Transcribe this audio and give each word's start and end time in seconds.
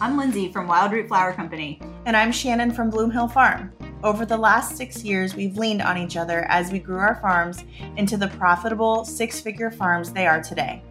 I'm 0.00 0.18
Lyndsay 0.18 0.52
from 0.52 0.68
Wildroot 0.68 1.08
Flower 1.08 1.32
Company. 1.32 1.80
And 2.04 2.16
I'm 2.16 2.30
Shannon 2.30 2.70
from 2.70 2.90
Bloom 2.90 3.10
Hill 3.10 3.28
Farm. 3.28 3.72
Over 4.04 4.26
the 4.26 4.36
last 4.36 4.76
six 4.76 5.02
years, 5.02 5.34
we've 5.34 5.56
leaned 5.56 5.82
on 5.82 5.98
each 5.98 6.16
other 6.16 6.44
as 6.48 6.70
we 6.70 6.78
grew 6.78 6.98
our 6.98 7.16
farms 7.16 7.64
into 7.96 8.16
the 8.16 8.28
profitable 8.28 9.04
six 9.04 9.40
figure 9.40 9.70
farms 9.70 10.12
they 10.12 10.26
are 10.26 10.42
today. 10.42 10.82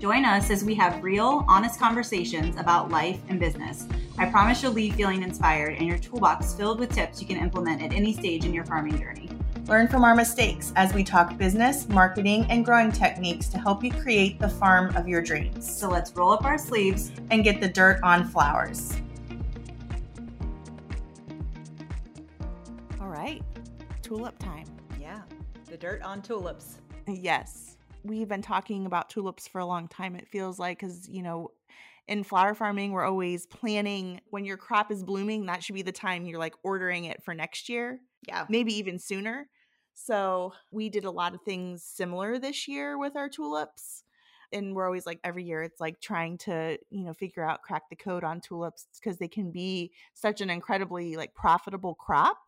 Join 0.00 0.24
us 0.24 0.50
as 0.50 0.64
we 0.64 0.74
have 0.74 1.02
real, 1.02 1.44
honest 1.48 1.78
conversations 1.78 2.56
about 2.58 2.90
life 2.90 3.20
and 3.28 3.40
business. 3.40 3.86
I 4.18 4.26
promise 4.26 4.62
you'll 4.62 4.72
leave 4.72 4.94
feeling 4.94 5.22
inspired 5.22 5.76
and 5.78 5.86
your 5.86 5.98
toolbox 5.98 6.54
filled 6.54 6.80
with 6.80 6.94
tips 6.94 7.20
you 7.20 7.26
can 7.26 7.38
implement 7.38 7.82
at 7.82 7.92
any 7.92 8.12
stage 8.12 8.44
in 8.44 8.52
your 8.52 8.64
farming 8.64 8.98
journey. 8.98 9.25
Learn 9.68 9.88
from 9.88 10.04
our 10.04 10.14
mistakes 10.14 10.72
as 10.76 10.94
we 10.94 11.02
talk 11.02 11.36
business, 11.36 11.88
marketing, 11.88 12.46
and 12.50 12.64
growing 12.64 12.92
techniques 12.92 13.48
to 13.48 13.58
help 13.58 13.82
you 13.82 13.90
create 13.90 14.38
the 14.38 14.48
farm 14.48 14.94
of 14.94 15.08
your 15.08 15.20
dreams. 15.20 15.68
So 15.68 15.90
let's 15.90 16.12
roll 16.14 16.30
up 16.30 16.44
our 16.44 16.56
sleeves 16.56 17.10
and 17.32 17.42
get 17.42 17.60
the 17.60 17.66
dirt 17.66 17.98
on 18.04 18.28
flowers. 18.28 18.94
All 23.00 23.08
right, 23.08 23.42
tulip 24.02 24.38
time. 24.38 24.66
Yeah, 25.00 25.22
the 25.68 25.76
dirt 25.76 26.00
on 26.02 26.22
tulips. 26.22 26.78
Yes. 27.08 27.76
We've 28.04 28.28
been 28.28 28.42
talking 28.42 28.86
about 28.86 29.10
tulips 29.10 29.48
for 29.48 29.60
a 29.60 29.66
long 29.66 29.88
time, 29.88 30.14
it 30.14 30.28
feels 30.28 30.60
like, 30.60 30.78
because, 30.78 31.08
you 31.08 31.24
know, 31.24 31.50
in 32.06 32.22
flower 32.22 32.54
farming, 32.54 32.92
we're 32.92 33.04
always 33.04 33.46
planning 33.46 34.20
when 34.30 34.44
your 34.44 34.58
crop 34.58 34.92
is 34.92 35.02
blooming, 35.02 35.46
that 35.46 35.64
should 35.64 35.74
be 35.74 35.82
the 35.82 35.90
time 35.90 36.24
you're 36.24 36.38
like 36.38 36.54
ordering 36.62 37.06
it 37.06 37.20
for 37.24 37.34
next 37.34 37.68
year. 37.68 37.98
Yeah. 38.28 38.46
Maybe 38.48 38.72
even 38.78 39.00
sooner. 39.00 39.48
So 39.98 40.52
we 40.70 40.90
did 40.90 41.06
a 41.06 41.10
lot 41.10 41.34
of 41.34 41.40
things 41.42 41.82
similar 41.82 42.38
this 42.38 42.68
year 42.68 42.98
with 42.98 43.16
our 43.16 43.30
tulips. 43.30 44.04
And 44.52 44.76
we're 44.76 44.84
always 44.84 45.06
like 45.06 45.18
every 45.24 45.42
year, 45.42 45.62
it's 45.62 45.80
like 45.80 46.00
trying 46.00 46.38
to, 46.38 46.78
you 46.90 47.04
know, 47.04 47.14
figure 47.14 47.42
out, 47.42 47.62
crack 47.62 47.88
the 47.88 47.96
code 47.96 48.22
on 48.22 48.40
tulips 48.40 48.86
because 48.94 49.18
they 49.18 49.26
can 49.26 49.50
be 49.50 49.90
such 50.14 50.40
an 50.42 50.50
incredibly 50.50 51.16
like 51.16 51.34
profitable 51.34 51.94
crop 51.94 52.38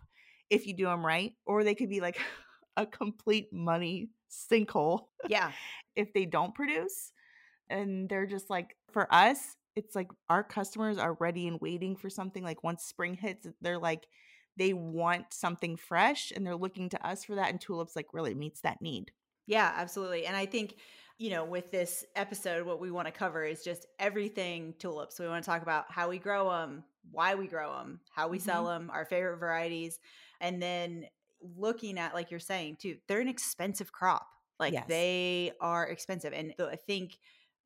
if 0.50 0.66
you 0.66 0.74
do 0.74 0.84
them 0.84 1.04
right, 1.04 1.32
or 1.46 1.64
they 1.64 1.74
could 1.74 1.88
be 1.88 2.00
like 2.00 2.20
a 2.76 2.86
complete 2.86 3.52
money 3.52 4.10
sinkhole. 4.30 5.06
Yeah. 5.26 5.50
if 5.96 6.12
they 6.12 6.26
don't 6.26 6.54
produce. 6.54 7.12
And 7.70 8.08
they're 8.08 8.26
just 8.26 8.50
like, 8.50 8.76
for 8.92 9.12
us, 9.12 9.56
it's 9.74 9.96
like 9.96 10.10
our 10.28 10.44
customers 10.44 10.98
are 10.98 11.14
ready 11.14 11.48
and 11.48 11.60
waiting 11.60 11.96
for 11.96 12.10
something. 12.10 12.44
Like 12.44 12.62
once 12.62 12.84
spring 12.84 13.14
hits, 13.14 13.46
they're 13.62 13.78
like, 13.78 14.06
they 14.58 14.72
want 14.72 15.32
something 15.32 15.76
fresh 15.76 16.32
and 16.34 16.44
they're 16.44 16.56
looking 16.56 16.88
to 16.88 17.06
us 17.06 17.24
for 17.24 17.36
that 17.36 17.50
and 17.50 17.60
tulips 17.60 17.96
like 17.96 18.12
really 18.12 18.34
meets 18.34 18.60
that 18.60 18.82
need 18.82 19.12
yeah 19.46 19.72
absolutely 19.76 20.26
and 20.26 20.36
i 20.36 20.44
think 20.44 20.76
you 21.16 21.30
know 21.30 21.44
with 21.44 21.70
this 21.70 22.04
episode 22.16 22.66
what 22.66 22.80
we 22.80 22.90
want 22.90 23.06
to 23.06 23.12
cover 23.12 23.44
is 23.44 23.62
just 23.62 23.86
everything 23.98 24.74
tulips 24.78 25.18
we 25.18 25.26
want 25.26 25.42
to 25.42 25.48
talk 25.48 25.62
about 25.62 25.90
how 25.90 26.08
we 26.08 26.18
grow 26.18 26.50
them 26.50 26.84
why 27.10 27.34
we 27.34 27.46
grow 27.46 27.72
them 27.72 28.00
how 28.10 28.28
we 28.28 28.38
mm-hmm. 28.38 28.44
sell 28.44 28.66
them 28.66 28.90
our 28.92 29.04
favorite 29.04 29.38
varieties 29.38 29.98
and 30.40 30.60
then 30.60 31.04
looking 31.56 31.98
at 31.98 32.14
like 32.14 32.30
you're 32.30 32.40
saying 32.40 32.76
too 32.80 32.96
they're 33.06 33.20
an 33.20 33.28
expensive 33.28 33.92
crop 33.92 34.26
like 34.58 34.72
yes. 34.72 34.84
they 34.88 35.52
are 35.60 35.86
expensive 35.86 36.32
and 36.32 36.52
i 36.60 36.76
think 36.76 37.18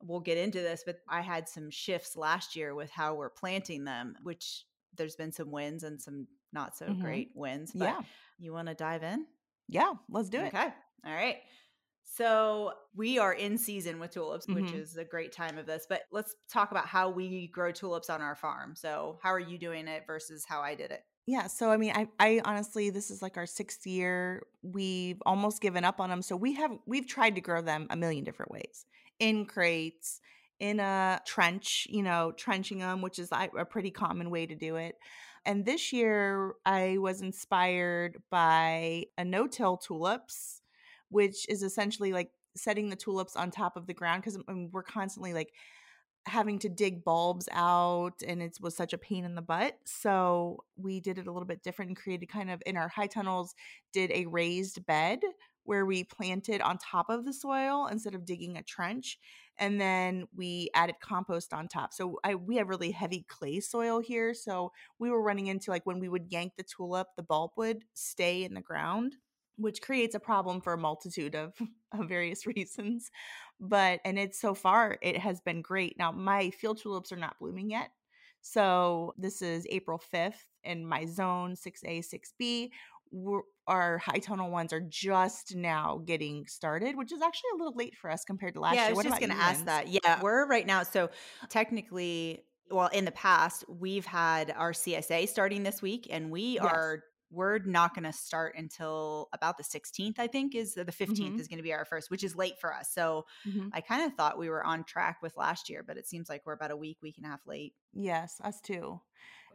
we'll 0.03 0.19
get 0.19 0.37
into 0.37 0.59
this 0.59 0.83
but 0.85 0.97
i 1.09 1.21
had 1.21 1.49
some 1.49 1.71
shifts 1.71 2.15
last 2.15 2.55
year 2.55 2.75
with 2.75 2.91
how 2.91 3.15
we're 3.15 3.29
planting 3.29 3.83
them 3.83 4.15
which 4.21 4.65
there's 4.95 5.15
been 5.15 5.31
some 5.31 5.49
wins 5.49 5.83
and 5.83 6.01
some 6.01 6.27
not 6.53 6.77
so 6.77 6.85
mm-hmm. 6.85 7.01
great 7.01 7.31
wins. 7.35 7.71
But 7.73 7.85
yeah. 7.85 8.01
You 8.39 8.53
want 8.53 8.67
to 8.67 8.73
dive 8.73 9.03
in? 9.03 9.25
Yeah, 9.67 9.93
let's 10.09 10.29
do 10.29 10.39
it. 10.39 10.47
Okay. 10.47 10.67
All 11.05 11.13
right. 11.13 11.37
So 12.15 12.73
we 12.95 13.17
are 13.17 13.33
in 13.33 13.57
season 13.57 13.99
with 13.99 14.11
tulips, 14.11 14.45
mm-hmm. 14.45 14.61
which 14.61 14.73
is 14.73 14.97
a 14.97 15.05
great 15.05 15.31
time 15.31 15.57
of 15.57 15.65
this. 15.65 15.85
But 15.89 16.03
let's 16.11 16.35
talk 16.51 16.71
about 16.71 16.85
how 16.85 17.09
we 17.09 17.47
grow 17.47 17.71
tulips 17.71 18.09
on 18.09 18.21
our 18.21 18.35
farm. 18.35 18.75
So 18.75 19.17
how 19.23 19.29
are 19.29 19.39
you 19.39 19.57
doing 19.57 19.87
it 19.87 20.03
versus 20.05 20.45
how 20.47 20.61
I 20.61 20.75
did 20.75 20.91
it? 20.91 21.03
Yeah, 21.25 21.47
so 21.47 21.71
I 21.71 21.77
mean, 21.77 21.93
I, 21.95 22.07
I 22.19 22.41
honestly, 22.43 22.89
this 22.89 23.09
is 23.09 23.21
like 23.21 23.37
our 23.37 23.45
sixth 23.45 23.87
year. 23.87 24.43
We've 24.61 25.21
almost 25.25 25.61
given 25.61 25.85
up 25.85 26.01
on 26.01 26.09
them. 26.09 26.21
So 26.21 26.35
we 26.35 26.53
have 26.55 26.71
we've 26.85 27.07
tried 27.07 27.35
to 27.35 27.41
grow 27.41 27.61
them 27.61 27.87
a 27.89 27.95
million 27.95 28.25
different 28.25 28.51
ways 28.51 28.85
in 29.19 29.45
crates, 29.45 30.19
in 30.59 30.81
a 30.81 31.21
trench, 31.25 31.87
you 31.89 32.03
know, 32.03 32.33
trenching 32.37 32.79
them, 32.79 33.01
which 33.01 33.19
is 33.19 33.29
a 33.31 33.65
pretty 33.65 33.91
common 33.91 34.29
way 34.29 34.45
to 34.45 34.55
do 34.55 34.75
it. 34.75 34.95
And 35.45 35.65
this 35.65 35.91
year, 35.91 36.53
I 36.65 36.97
was 36.99 37.21
inspired 37.21 38.21
by 38.29 39.05
a 39.17 39.25
no 39.25 39.47
till 39.47 39.77
tulips, 39.77 40.61
which 41.09 41.47
is 41.49 41.63
essentially 41.63 42.13
like 42.13 42.31
setting 42.55 42.89
the 42.89 42.95
tulips 42.95 43.35
on 43.35 43.51
top 43.51 43.75
of 43.75 43.87
the 43.87 43.93
ground 43.93 44.21
because 44.21 44.37
I 44.37 44.39
um, 44.51 44.55
mean, 44.55 44.65
um, 44.65 44.69
we're 44.71 44.83
constantly 44.83 45.33
like 45.33 45.53
having 46.25 46.57
to 46.59 46.69
dig 46.69 47.03
bulbs 47.03 47.49
out 47.51 48.21
and 48.25 48.41
it 48.41 48.57
was 48.61 48.77
such 48.77 48.93
a 48.93 48.97
pain 48.97 49.25
in 49.25 49.35
the 49.35 49.41
butt. 49.41 49.77
So 49.85 50.63
we 50.77 51.01
did 51.01 51.17
it 51.17 51.27
a 51.27 51.31
little 51.31 51.47
bit 51.47 51.63
different 51.63 51.89
and 51.89 51.97
created 51.97 52.27
kind 52.27 52.49
of 52.49 52.61
in 52.65 52.77
our 52.77 52.87
high 52.87 53.07
tunnels, 53.07 53.53
did 53.91 54.11
a 54.11 54.25
raised 54.27 54.85
bed 54.85 55.19
where 55.65 55.85
we 55.85 56.03
planted 56.03 56.61
on 56.61 56.77
top 56.77 57.09
of 57.09 57.25
the 57.25 57.33
soil 57.33 57.87
instead 57.87 58.15
of 58.15 58.25
digging 58.25 58.57
a 58.57 58.63
trench 58.63 59.17
and 59.57 59.79
then 59.79 60.27
we 60.35 60.69
added 60.73 60.95
compost 61.01 61.53
on 61.53 61.67
top. 61.67 61.93
So 61.93 62.19
I, 62.23 62.35
we 62.35 62.55
have 62.57 62.69
really 62.69 62.91
heavy 62.91 63.25
clay 63.27 63.59
soil 63.59 63.99
here, 63.99 64.33
so 64.33 64.71
we 64.99 65.09
were 65.09 65.21
running 65.21 65.47
into 65.47 65.71
like 65.71 65.85
when 65.85 65.99
we 65.99 66.09
would 66.09 66.31
yank 66.31 66.53
the 66.57 66.63
tulip, 66.63 67.07
the 67.15 67.23
bulb 67.23 67.51
would 67.57 67.83
stay 67.93 68.43
in 68.43 68.53
the 68.53 68.61
ground, 68.61 69.15
which 69.57 69.81
creates 69.81 70.15
a 70.15 70.19
problem 70.19 70.61
for 70.61 70.73
a 70.73 70.77
multitude 70.77 71.35
of, 71.35 71.53
of 71.97 72.09
various 72.09 72.45
reasons. 72.55 73.11
But 73.59 73.99
and 74.03 74.17
it's 74.17 74.39
so 74.39 74.53
far 74.53 74.97
it 75.01 75.17
has 75.17 75.39
been 75.41 75.61
great. 75.61 75.97
Now 75.97 76.11
my 76.11 76.49
field 76.49 76.81
tulips 76.81 77.11
are 77.11 77.17
not 77.17 77.39
blooming 77.39 77.69
yet. 77.69 77.91
So 78.41 79.13
this 79.17 79.41
is 79.41 79.65
April 79.69 80.01
5th 80.13 80.43
in 80.65 80.85
my 80.85 81.05
zone 81.05 81.55
6A, 81.55 82.03
6B 82.03 82.71
our 83.67 83.97
high 83.97 84.19
tunnel 84.19 84.49
ones 84.49 84.73
are 84.73 84.81
just 84.81 85.55
now 85.55 86.01
getting 86.05 86.45
started, 86.47 86.97
which 86.97 87.11
is 87.11 87.21
actually 87.21 87.49
a 87.55 87.57
little 87.57 87.75
late 87.75 87.95
for 87.95 88.11
us 88.11 88.25
compared 88.25 88.55
to 88.55 88.59
last 88.59 88.75
yeah, 88.75 88.87
year. 88.87 88.91
I 88.91 88.93
was 88.93 89.05
just 89.05 89.19
going 89.19 89.31
to 89.31 89.37
ask 89.37 89.65
that. 89.65 89.87
Yeah, 89.87 90.21
we're 90.21 90.45
right 90.47 90.65
now. 90.65 90.83
So 90.83 91.09
technically, 91.49 92.43
well, 92.69 92.87
in 92.87 93.05
the 93.05 93.11
past, 93.11 93.63
we've 93.67 94.05
had 94.05 94.53
our 94.55 94.71
CSA 94.71 95.29
starting 95.29 95.63
this 95.63 95.81
week, 95.81 96.07
and 96.09 96.31
we 96.31 96.55
yes. 96.55 96.65
are 96.65 97.03
we're 97.33 97.57
not 97.59 97.95
going 97.95 98.03
to 98.03 98.13
start 98.13 98.53
until 98.57 99.27
about 99.33 99.57
the 99.57 99.63
16th 99.63 100.19
i 100.19 100.27
think 100.27 100.53
is 100.55 100.75
the 100.75 100.85
15th 100.85 101.17
mm-hmm. 101.17 101.39
is 101.39 101.47
going 101.47 101.57
to 101.57 101.63
be 101.63 101.73
our 101.73 101.83
first 101.83 102.11
which 102.11 102.23
is 102.23 102.35
late 102.35 102.59
for 102.59 102.73
us 102.73 102.91
so 102.93 103.25
mm-hmm. 103.47 103.69
i 103.73 103.81
kind 103.81 104.03
of 104.03 104.13
thought 104.13 104.37
we 104.37 104.49
were 104.49 104.63
on 104.63 104.83
track 104.83 105.17
with 105.21 105.35
last 105.35 105.69
year 105.69 105.83
but 105.85 105.97
it 105.97 106.07
seems 106.07 106.29
like 106.29 106.43
we're 106.45 106.53
about 106.53 106.71
a 106.71 106.77
week 106.77 106.97
week 107.01 107.15
and 107.17 107.25
a 107.25 107.29
half 107.29 107.41
late 107.47 107.73
yes 107.93 108.39
us 108.43 108.61
too 108.61 108.99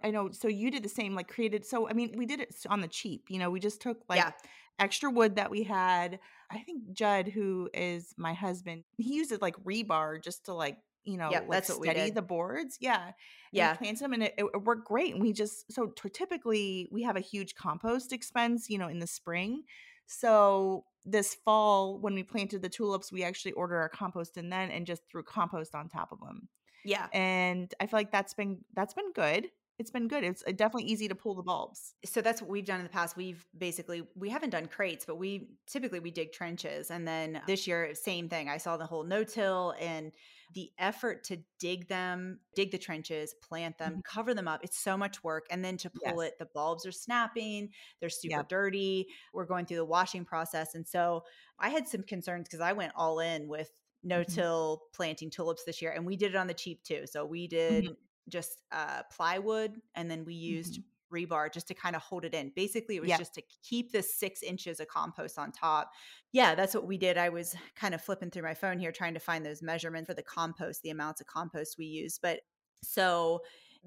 I 0.03 0.11
know. 0.11 0.31
So 0.33 0.49
you 0.49 0.71
did 0.71 0.83
the 0.83 0.89
same, 0.89 1.15
like 1.15 1.29
created. 1.29 1.65
So 1.65 1.89
I 1.89 1.93
mean, 1.93 2.15
we 2.17 2.27
did 2.27 2.41
it 2.41 2.55
on 2.69 2.81
the 2.81 2.89
cheap. 2.89 3.27
You 3.29 3.39
know, 3.39 3.51
we 3.51 3.61
just 3.61 3.81
took 3.81 4.03
like 4.09 4.19
yeah. 4.19 4.33
extra 4.79 5.11
wood 5.11 5.37
that 5.37 5.51
we 5.51 5.63
had. 5.65 6.19
I 6.51 6.59
think 6.59 6.93
Judd, 6.93 7.29
who 7.29 7.69
is 7.75 8.15
my 8.17 8.35
husband, 8.35 8.85
he 8.97 9.15
used 9.15 9.33
it 9.33 9.43
like 9.43 9.57
rebar 9.65 10.23
just 10.23 10.47
to 10.47 10.55
like 10.55 10.79
you 11.05 11.17
know 11.17 11.31
yep, 11.31 11.43
like 11.43 11.51
that's 11.51 11.75
steady 11.75 12.11
the 12.11 12.23
boards. 12.23 12.77
Yeah, 12.81 13.13
yeah. 13.53 13.75
Plant 13.75 14.01
them, 14.01 14.13
and 14.13 14.25
it, 14.25 14.35
it, 14.39 14.63
worked 14.63 14.87
great. 14.87 15.15
And 15.15 15.23
we 15.23 15.33
just 15.33 15.73
so 15.73 15.89
t- 15.89 16.11
typically 16.11 16.89
we 16.91 17.03
have 17.03 17.17
a 17.17 17.21
huge 17.21 17.55
compost 17.55 18.13
expense, 18.13 18.69
you 18.69 18.79
know, 18.79 18.89
in 18.89 18.99
the 18.99 19.07
spring. 19.07 19.63
So 20.07 20.85
this 21.05 21.37
fall, 21.45 21.99
when 21.99 22.15
we 22.15 22.23
planted 22.23 22.63
the 22.63 22.69
tulips, 22.69 23.13
we 23.13 23.25
actually 23.25 23.53
ordered 23.53 23.79
our 23.79 23.89
compost 23.89 24.37
and 24.37 24.53
then 24.53 24.71
and 24.71 24.87
just 24.87 25.03
threw 25.11 25.23
compost 25.23 25.75
on 25.75 25.89
top 25.89 26.13
of 26.13 26.21
them. 26.21 26.49
Yeah. 26.85 27.07
And 27.13 27.73
I 27.81 27.87
feel 27.87 27.99
like 27.99 28.13
that's 28.13 28.35
been 28.35 28.59
that's 28.75 28.95
been 28.95 29.13
good 29.13 29.49
it's 29.79 29.91
been 29.91 30.09
good. 30.09 30.25
It's 30.25 30.43
uh, 30.47 30.53
definitely 30.53 30.91
easy 30.91 31.07
to 31.09 31.15
pull 31.15 31.35
the 31.35 31.43
bulbs. 31.43 31.95
So 32.05 32.21
that's 32.21 32.43
what 32.43 32.51
we've 32.51 32.65
done 32.65 32.81
in 32.81 32.85
the 32.85 32.91
past. 32.91 33.17
We've 33.17 33.45
basically 33.57 34.03
we 34.17 34.29
haven't 34.29 34.51
done 34.51 34.67
crates, 34.67 35.05
but 35.05 35.17
we 35.17 35.51
typically 35.67 36.01
we 36.01 36.11
dig 36.11 36.33
trenches. 36.33 36.91
And 36.91 37.07
then 37.07 37.41
this 37.47 37.67
year, 37.67 37.95
same 37.95 38.29
thing. 38.29 38.49
I 38.49 38.57
saw 38.57 38.77
the 38.77 38.87
whole 38.87 39.05
no-till 39.05 39.75
and 39.81 40.11
the 40.55 40.71
effort 40.79 41.23
to 41.25 41.39
dig 41.61 41.89
them, 41.89 42.41
dig 42.57 42.73
the 42.73 42.79
trenches, 42.79 43.35
plant 43.41 43.79
them, 43.79 43.93
mm-hmm. 43.93 44.01
cover 44.05 44.35
them 44.35 44.49
up. 44.49 44.65
It's 44.65 44.79
so 44.79 44.97
much 44.97 45.23
work. 45.23 45.47
And 45.51 45.65
then 45.65 45.77
to 45.79 45.91
pull 45.91 46.23
yes. 46.23 46.33
it, 46.33 46.39
the 46.39 46.49
bulbs 46.55 46.85
are 46.85 46.93
snapping, 46.93 47.69
they're 48.01 48.09
super 48.09 48.39
yep. 48.39 48.49
dirty. 48.49 49.07
We're 49.33 49.47
going 49.47 49.67
through 49.67 49.77
the 49.77 49.85
washing 49.85 50.25
process. 50.25 50.75
And 50.75 50.89
so 50.89 51.23
I 51.59 51.69
had 51.69 51.87
some 51.87 52.03
concerns 52.03 52.49
because 52.49 52.61
I 52.61 52.73
went 52.73 52.93
all 52.97 53.21
in 53.21 53.47
with 53.47 53.71
no 54.03 54.25
till 54.25 54.77
mm-hmm. 54.77 54.97
planting 54.97 55.31
tulips 55.31 55.65
this 55.65 55.83
year 55.83 55.91
and 55.91 56.07
we 56.07 56.17
did 56.17 56.31
it 56.31 56.37
on 56.37 56.47
the 56.47 56.55
cheap 56.55 56.85
too 56.85 57.03
so 57.05 57.25
we 57.25 57.49
did 57.49 57.83
mm-hmm 57.83 57.93
just 58.29 58.63
uh, 58.73 59.03
plywood 59.15 59.81
and 59.95 60.11
then 60.11 60.25
we 60.25 60.35
used 60.35 60.81
mm-hmm. 60.81 61.17
rebar 61.17 61.53
just 61.53 61.69
to 61.69 61.75
kind 61.75 61.97
of 61.97 62.03
hold 62.03 62.25
it 62.25 62.35
in. 62.35 62.53
Basically, 62.55 62.97
it 62.97 63.03
was 63.03 63.11
just 63.11 63.35
to 63.35 63.43
keep 63.63 63.93
the 63.93 64.03
six 64.03 64.43
inches 64.43 64.81
of 64.81 64.89
compost 64.89 65.39
on 65.39 65.53
top. 65.53 65.91
Yeah, 66.33 66.55
that's 66.55 66.75
what 66.75 66.87
we 66.87 66.99
did. 66.99 67.19
I 67.19 67.29
was 67.29 67.55
kind 67.77 67.95
of 67.95 68.03
flipping 68.03 68.31
through 68.31 68.43
my 68.43 68.55
phone 68.55 68.79
here 68.79 68.93
trying 68.93 69.15
to 69.15 69.21
find 69.21 69.45
those 69.45 69.63
measurements 69.63 70.09
for 70.09 70.15
the 70.15 70.23
compost, 70.23 70.83
the 70.83 70.91
amounts 70.91 71.21
of 71.21 71.27
compost 71.27 71.77
we 71.79 71.87
use. 71.87 72.19
But 72.21 72.41
so 72.83 73.41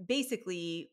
basically, 0.05 0.91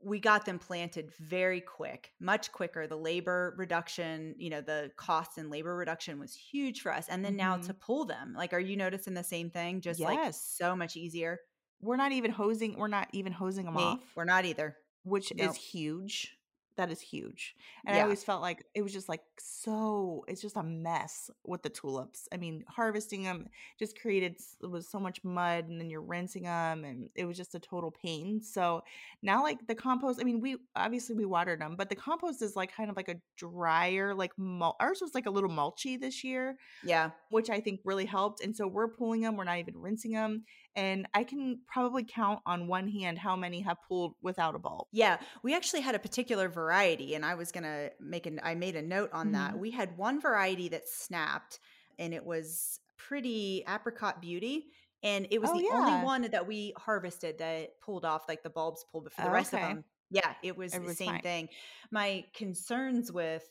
we 0.00 0.20
got 0.20 0.44
them 0.46 0.58
planted 0.58 1.10
very 1.18 1.60
quick, 1.60 2.12
much 2.20 2.52
quicker. 2.52 2.86
The 2.86 2.96
labor 2.96 3.54
reduction, 3.58 4.34
you 4.38 4.48
know, 4.48 4.60
the 4.60 4.92
cost 4.96 5.38
and 5.38 5.50
labor 5.50 5.74
reduction 5.74 6.20
was 6.20 6.34
huge 6.34 6.82
for 6.82 6.92
us. 6.92 7.06
And 7.08 7.24
then 7.24 7.32
mm-hmm. 7.32 7.38
now 7.38 7.56
to 7.56 7.74
pull 7.74 8.04
them, 8.04 8.34
like, 8.36 8.52
are 8.52 8.60
you 8.60 8.76
noticing 8.76 9.14
the 9.14 9.24
same 9.24 9.50
thing? 9.50 9.80
Just 9.80 9.98
yes. 9.98 10.08
like 10.08 10.34
so 10.34 10.76
much 10.76 10.96
easier. 10.96 11.40
We're 11.80 11.96
not 11.96 12.12
even 12.12 12.30
hosing 12.30 12.76
we're 12.78 12.88
not 12.88 13.08
even 13.12 13.32
hosing 13.32 13.64
them 13.66 13.74
Me, 13.74 13.82
off, 13.82 14.00
we're 14.16 14.24
not 14.24 14.44
either. 14.44 14.76
which 15.04 15.32
Nope. 15.34 15.50
is 15.50 15.56
huge. 15.56 16.34
That 16.76 16.92
is 16.92 17.00
huge. 17.00 17.56
And 17.84 17.96
I 17.96 18.02
always 18.02 18.22
felt 18.22 18.40
like 18.40 18.64
it 18.72 18.82
was 18.82 18.92
just 18.92 19.08
like 19.08 19.22
so 19.40 20.24
it's 20.28 20.40
just 20.40 20.56
a 20.56 20.62
mess 20.62 21.28
with 21.44 21.62
the 21.64 21.70
tulips. 21.70 22.28
I 22.32 22.36
mean, 22.36 22.62
harvesting 22.68 23.24
them 23.24 23.48
just 23.80 23.98
created 24.00 24.36
it 24.62 24.66
was 24.70 24.88
so 24.88 25.00
much 25.00 25.24
mud 25.24 25.66
and 25.68 25.80
then 25.80 25.90
you're 25.90 26.00
rinsing 26.02 26.44
them 26.44 26.84
and 26.84 27.08
it 27.16 27.24
was 27.24 27.36
just 27.36 27.56
a 27.56 27.58
total 27.58 27.90
pain. 27.90 28.40
So 28.40 28.82
now 29.22 29.42
like 29.42 29.66
the 29.66 29.74
compost, 29.74 30.20
I 30.20 30.24
mean, 30.24 30.40
we 30.40 30.58
obviously 30.76 31.16
we 31.16 31.24
watered 31.24 31.60
them, 31.60 31.74
but 31.76 31.88
the 31.90 31.96
compost 31.96 32.42
is 32.42 32.54
like 32.54 32.72
kind 32.72 32.90
of 32.90 32.96
like 32.96 33.08
a 33.08 33.16
drier 33.36 34.14
like 34.14 34.30
mul- 34.38 34.76
ours 34.78 35.00
was 35.02 35.16
like 35.16 35.26
a 35.26 35.30
little 35.30 35.50
mulchy 35.50 35.96
this 36.00 36.22
year 36.22 36.58
Yeah. 36.84 37.10
which 37.30 37.50
I 37.50 37.58
think 37.58 37.80
really 37.84 38.06
helped. 38.06 38.40
And 38.40 38.54
so 38.54 38.68
we're 38.68 38.86
pulling 38.86 39.22
them, 39.22 39.36
we're 39.36 39.42
not 39.42 39.58
even 39.58 39.76
rinsing 39.76 40.12
them. 40.12 40.44
And 40.78 41.08
I 41.14 41.24
can 41.24 41.60
probably 41.66 42.04
count 42.04 42.40
on 42.46 42.68
one 42.68 42.88
hand 42.88 43.18
how 43.18 43.36
many 43.36 43.60
have 43.62 43.78
pulled 43.88 44.14
without 44.22 44.54
a 44.54 44.58
bulb. 44.58 44.86
Yeah, 44.90 45.20
we 45.42 45.54
actually 45.54 45.82
had 45.82 45.94
a 45.94 45.98
particular 45.98 46.48
variety, 46.48 47.14
and 47.14 47.24
I 47.24 47.34
was 47.34 47.52
gonna 47.52 47.90
make 48.00 48.24
an. 48.26 48.40
I 48.42 48.54
made 48.54 48.74
a 48.74 48.80
note 48.82 49.10
on 49.12 49.32
that. 49.32 49.58
Mhm. 49.58 49.58
We 49.58 49.70
had 49.70 49.98
one 49.98 50.18
variety 50.20 50.68
that 50.70 50.88
snapped, 50.88 51.60
and 51.98 52.14
it 52.14 52.24
was 52.24 52.80
pretty 52.96 53.64
apricot 53.68 54.22
beauty, 54.22 54.72
and 55.02 55.26
it 55.30 55.40
was 55.40 55.50
Oh, 55.50 55.52
the 55.52 55.64
yeah. 55.64 55.70
only 55.70 55.94
one 55.94 56.22
that 56.22 56.46
we 56.46 56.72
harvested 56.78 57.36
that 57.38 57.78
pulled 57.82 58.06
off, 58.06 58.28
like 58.28 58.42
the 58.42 58.48
bulbs 58.50 58.84
pulled. 58.90 59.04
But 59.04 59.12
for 59.12 59.20
the 59.22 59.30
Oh, 59.30 59.30
rest 59.30 59.52
okay. 59.52 59.60
of 59.60 59.60
them, 59.60 59.84
yeah, 60.10 60.36
it 60.42 60.56
was 60.56 60.78
It 60.78 60.78
the 60.78 60.88
was 60.88 60.96
same 60.96 61.18
fine. 61.18 61.20
thing. 61.20 61.50
My 61.90 62.24
concerns 62.34 63.12
with 63.12 63.46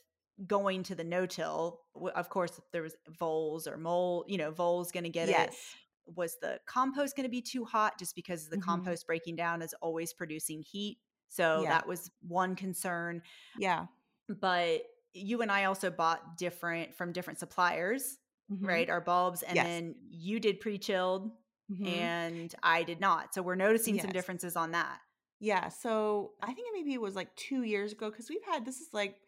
going 0.47 0.81
to 0.83 0.95
the 0.95 1.03
no-till, 1.03 1.81
of 2.15 2.29
course, 2.29 2.57
if 2.57 2.63
there 2.71 2.83
was 2.83 2.95
voles 3.09 3.67
or 3.67 3.77
mole, 3.77 4.25
you 4.27 4.37
know, 4.37 4.51
voles 4.51 4.91
going 4.91 5.03
to 5.03 5.09
get 5.09 5.29
it 5.29 5.35
yes. 5.37 5.75
Was 6.15 6.37
the 6.41 6.59
compost 6.65 7.15
going 7.15 7.23
to 7.25 7.29
be 7.29 7.41
too 7.41 7.65
hot 7.65 7.97
just 7.99 8.15
because 8.15 8.49
the 8.49 8.57
Mhm. 8.57 8.61
compost 8.63 9.05
breaking 9.07 9.35
down 9.35 9.61
is 9.61 9.73
always 9.81 10.13
producing 10.13 10.61
heat 10.63 10.99
so 11.29 11.61
Yeah. 11.63 11.69
that 11.69 11.87
was 11.87 12.09
one 12.21 12.55
concern 12.55 13.21
Yeah. 13.57 13.87
but 14.27 14.83
you 15.13 15.41
and 15.41 15.51
i 15.51 15.65
also 15.65 15.89
bought 15.89 16.37
different 16.37 16.95
from 16.95 17.11
different 17.11 17.39
suppliers 17.39 18.17
Mhm. 18.51 18.65
right 18.67 18.89
our 18.89 19.01
bulbs 19.01 19.41
and 19.43 19.55
Yes. 19.55 19.65
then 19.65 19.95
you 20.09 20.39
did 20.39 20.59
pre-chilled 20.59 21.31
Mhm. 21.71 21.87
and 21.87 22.55
i 22.63 22.83
did 22.83 22.99
not 22.99 23.33
so 23.33 23.41
we're 23.41 23.55
noticing 23.55 23.99
some 23.99 24.11
differences 24.11 24.55
on 24.55 24.71
that 24.71 25.01
Yeah. 25.39 25.69
So 25.69 26.33
I 26.41 26.51
think 26.55 26.69
maybe 26.73 26.95
it 26.95 27.01
was 27.01 27.13
like 27.15 27.35
two 27.35 27.61
years 27.61 27.91
ago 27.91 28.09
because 28.09 28.27
we've 28.27 28.43
had 28.43 28.65
this 28.65 28.79
is 28.81 28.89
like 28.91 29.21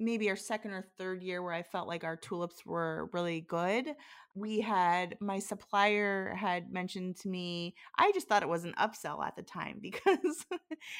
maybe 0.00 0.30
our 0.30 0.36
second 0.36 0.72
or 0.72 0.82
third 0.98 1.22
year 1.22 1.42
where 1.42 1.52
I 1.52 1.62
felt 1.62 1.86
like 1.86 2.02
our 2.02 2.16
tulips 2.16 2.64
were 2.64 3.10
really 3.12 3.42
good. 3.42 3.94
We 4.34 4.60
had 4.60 5.16
my 5.20 5.38
supplier 5.38 6.34
had 6.34 6.72
mentioned 6.72 7.16
to 7.18 7.28
me, 7.28 7.74
I 7.98 8.10
just 8.12 8.26
thought 8.26 8.42
it 8.42 8.48
was 8.48 8.64
an 8.64 8.74
upsell 8.80 9.24
at 9.24 9.36
the 9.36 9.42
time 9.42 9.78
because 9.82 10.46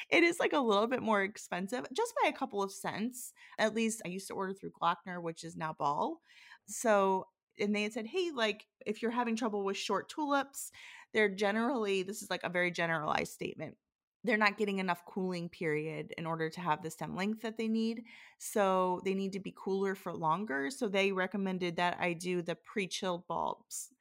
it 0.09 0.23
is 0.23 0.39
like 0.39 0.53
a 0.53 0.59
little 0.59 0.87
bit 0.87 1.01
more 1.01 1.23
expensive, 1.23 1.85
just 1.91 2.13
by 2.21 2.29
a 2.29 2.33
couple 2.33 2.61
of 2.61 2.71
cents. 2.71 3.33
At 3.57 3.75
least 3.75 4.01
I 4.05 4.09
used 4.09 4.27
to 4.27 4.35
order 4.35 4.53
through 4.53 4.73
Glockner, 4.81 5.21
which 5.21 5.43
is 5.43 5.57
now 5.57 5.73
Ball. 5.77 6.21
So, 6.67 7.25
and 7.59 7.75
they 7.75 7.83
had 7.83 7.93
said, 7.93 8.05
hey, 8.05 8.31
like 8.33 8.67
if 8.85 9.01
you're 9.01 9.11
having 9.11 9.35
trouble 9.35 9.63
with 9.63 9.77
short 9.77 10.09
tulips, 10.09 10.71
they're 11.13 11.27
generally, 11.27 12.03
this 12.03 12.21
is 12.21 12.29
like 12.29 12.43
a 12.43 12.49
very 12.49 12.71
generalized 12.71 13.33
statement 13.33 13.75
they're 14.23 14.37
not 14.37 14.57
getting 14.57 14.79
enough 14.79 15.03
cooling 15.05 15.49
period 15.49 16.13
in 16.17 16.25
order 16.25 16.49
to 16.49 16.61
have 16.61 16.83
the 16.83 16.91
stem 16.91 17.15
length 17.15 17.41
that 17.41 17.57
they 17.57 17.67
need. 17.67 18.03
So 18.37 19.01
they 19.03 19.13
need 19.13 19.33
to 19.33 19.39
be 19.39 19.53
cooler 19.57 19.95
for 19.95 20.13
longer. 20.13 20.69
So 20.69 20.87
they 20.87 21.11
recommended 21.11 21.75
that 21.77 21.97
I 21.99 22.13
do 22.13 22.41
the 22.41 22.55
pre 22.55 22.87
chilled 22.87 23.27
bulbs. 23.27 23.91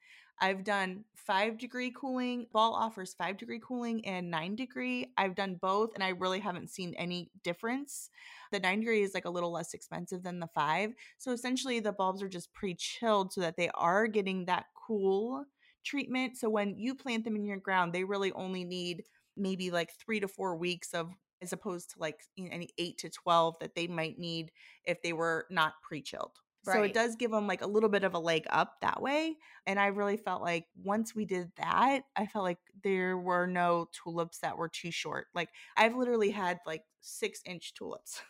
I've 0.42 0.64
done 0.64 1.04
five 1.14 1.58
degree 1.58 1.92
cooling. 1.94 2.46
Ball 2.52 2.74
offers 2.74 3.14
five 3.14 3.36
degree 3.36 3.60
cooling 3.62 4.04
and 4.06 4.30
nine 4.30 4.56
degree. 4.56 5.12
I've 5.18 5.34
done 5.34 5.58
both 5.60 5.90
and 5.94 6.02
I 6.02 6.10
really 6.10 6.40
haven't 6.40 6.70
seen 6.70 6.94
any 6.94 7.30
difference. 7.44 8.10
The 8.50 8.58
nine 8.58 8.80
degree 8.80 9.02
is 9.02 9.14
like 9.14 9.26
a 9.26 9.30
little 9.30 9.52
less 9.52 9.74
expensive 9.74 10.22
than 10.22 10.40
the 10.40 10.48
five. 10.54 10.92
So 11.18 11.32
essentially, 11.32 11.80
the 11.80 11.92
bulbs 11.92 12.22
are 12.22 12.28
just 12.28 12.52
pre 12.52 12.74
chilled 12.74 13.32
so 13.32 13.40
that 13.42 13.56
they 13.56 13.70
are 13.74 14.06
getting 14.06 14.46
that 14.46 14.66
cool 14.74 15.44
treatment. 15.84 16.36
So 16.36 16.48
when 16.48 16.78
you 16.78 16.94
plant 16.94 17.24
them 17.24 17.36
in 17.36 17.44
your 17.44 17.58
ground, 17.58 17.92
they 17.92 18.04
really 18.04 18.32
only 18.32 18.64
need 18.64 19.04
maybe 19.40 19.70
like 19.70 19.90
three 20.04 20.20
to 20.20 20.28
four 20.28 20.56
weeks 20.56 20.92
of 20.94 21.10
as 21.42 21.52
opposed 21.52 21.90
to 21.90 21.98
like 21.98 22.20
any 22.38 22.68
eight 22.78 22.98
to 22.98 23.08
12 23.08 23.56
that 23.60 23.74
they 23.74 23.86
might 23.86 24.18
need 24.18 24.52
if 24.84 25.00
they 25.02 25.12
were 25.12 25.46
not 25.50 25.72
pre-chilled. 25.82 26.32
So 26.62 26.82
it 26.82 26.92
does 26.92 27.16
give 27.16 27.30
them 27.30 27.46
like 27.46 27.62
a 27.62 27.66
little 27.66 27.88
bit 27.88 28.04
of 28.04 28.12
a 28.12 28.18
leg 28.18 28.44
up 28.50 28.74
that 28.82 29.00
way 29.00 29.36
and 29.66 29.78
i 29.78 29.86
really 29.86 30.16
felt 30.16 30.42
like 30.42 30.66
once 30.82 31.14
we 31.14 31.24
did 31.24 31.50
that 31.56 32.02
i 32.16 32.26
felt 32.26 32.44
like 32.44 32.58
there 32.82 33.16
were 33.16 33.46
no 33.46 33.88
tulips 33.92 34.38
that 34.40 34.56
were 34.56 34.68
too 34.68 34.90
short. 34.90 35.26
Like 35.34 35.48
i've 35.76 35.96
literally 35.96 36.30
had 36.30 36.58
like 36.66 36.82
six 37.00 37.40
inch 37.46 37.74
tulips 37.74 38.22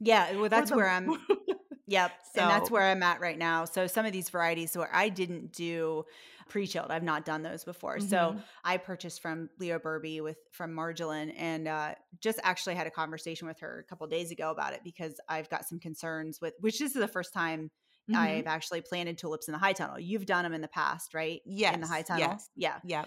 yeah 0.00 0.36
well 0.36 0.48
that's 0.50 0.70
where 0.70 0.88
i'm 0.88 1.08
Yep. 1.88 2.12
and 2.36 2.50
that's 2.50 2.70
where 2.70 2.82
I'm 2.82 3.02
at 3.02 3.20
right 3.20 3.38
now. 3.38 3.64
So 3.64 3.86
some 3.86 4.06
of 4.06 4.12
these 4.12 4.28
varieties 4.30 4.76
where 4.76 4.94
I 4.94 5.08
didn't 5.08 5.52
do 5.52 6.04
pre-chilled, 6.48 6.90
I've 6.90 7.02
not 7.02 7.24
done 7.24 7.42
those 7.42 7.64
before. 7.64 8.00
So 8.00 8.34
Mhm. 8.36 8.42
I 8.64 8.76
purchased 8.78 9.20
from 9.20 9.50
Leo 9.58 9.78
Berbee 9.78 10.22
with 10.22 10.38
from 10.52 10.72
Margolin 10.74 11.34
and 11.36 11.66
uh, 11.68 11.94
just 12.20 12.38
actually 12.42 12.74
had 12.76 12.86
a 12.86 12.90
conversation 12.90 13.48
with 13.48 13.58
her 13.60 13.80
a 13.80 13.84
couple 13.84 14.06
days 14.06 14.30
ago 14.30 14.50
about 14.50 14.72
it 14.72 14.80
because 14.84 15.20
I've 15.28 15.48
got 15.50 15.66
some 15.66 15.78
concerns 15.80 16.40
with 16.40 16.54
which 16.60 16.78
this 16.78 16.94
is 16.94 17.00
the 17.00 17.08
first 17.08 17.32
time 17.34 17.70
Mhm. 18.08 18.16
I've 18.16 18.46
actually 18.46 18.80
planted 18.80 19.18
tulips 19.18 19.48
in 19.48 19.52
the 19.52 19.58
high 19.58 19.74
tunnel. 19.74 19.98
You've 19.98 20.24
done 20.24 20.42
them 20.44 20.54
in 20.54 20.62
the 20.62 20.68
past, 20.68 21.12
right? 21.12 21.42
In 21.44 21.80
the 21.80 21.86
high 21.86 22.02
tunnel. 22.02 22.30
yes. 22.30 22.48
Yeah. 22.54 22.78
yeah 22.84 23.04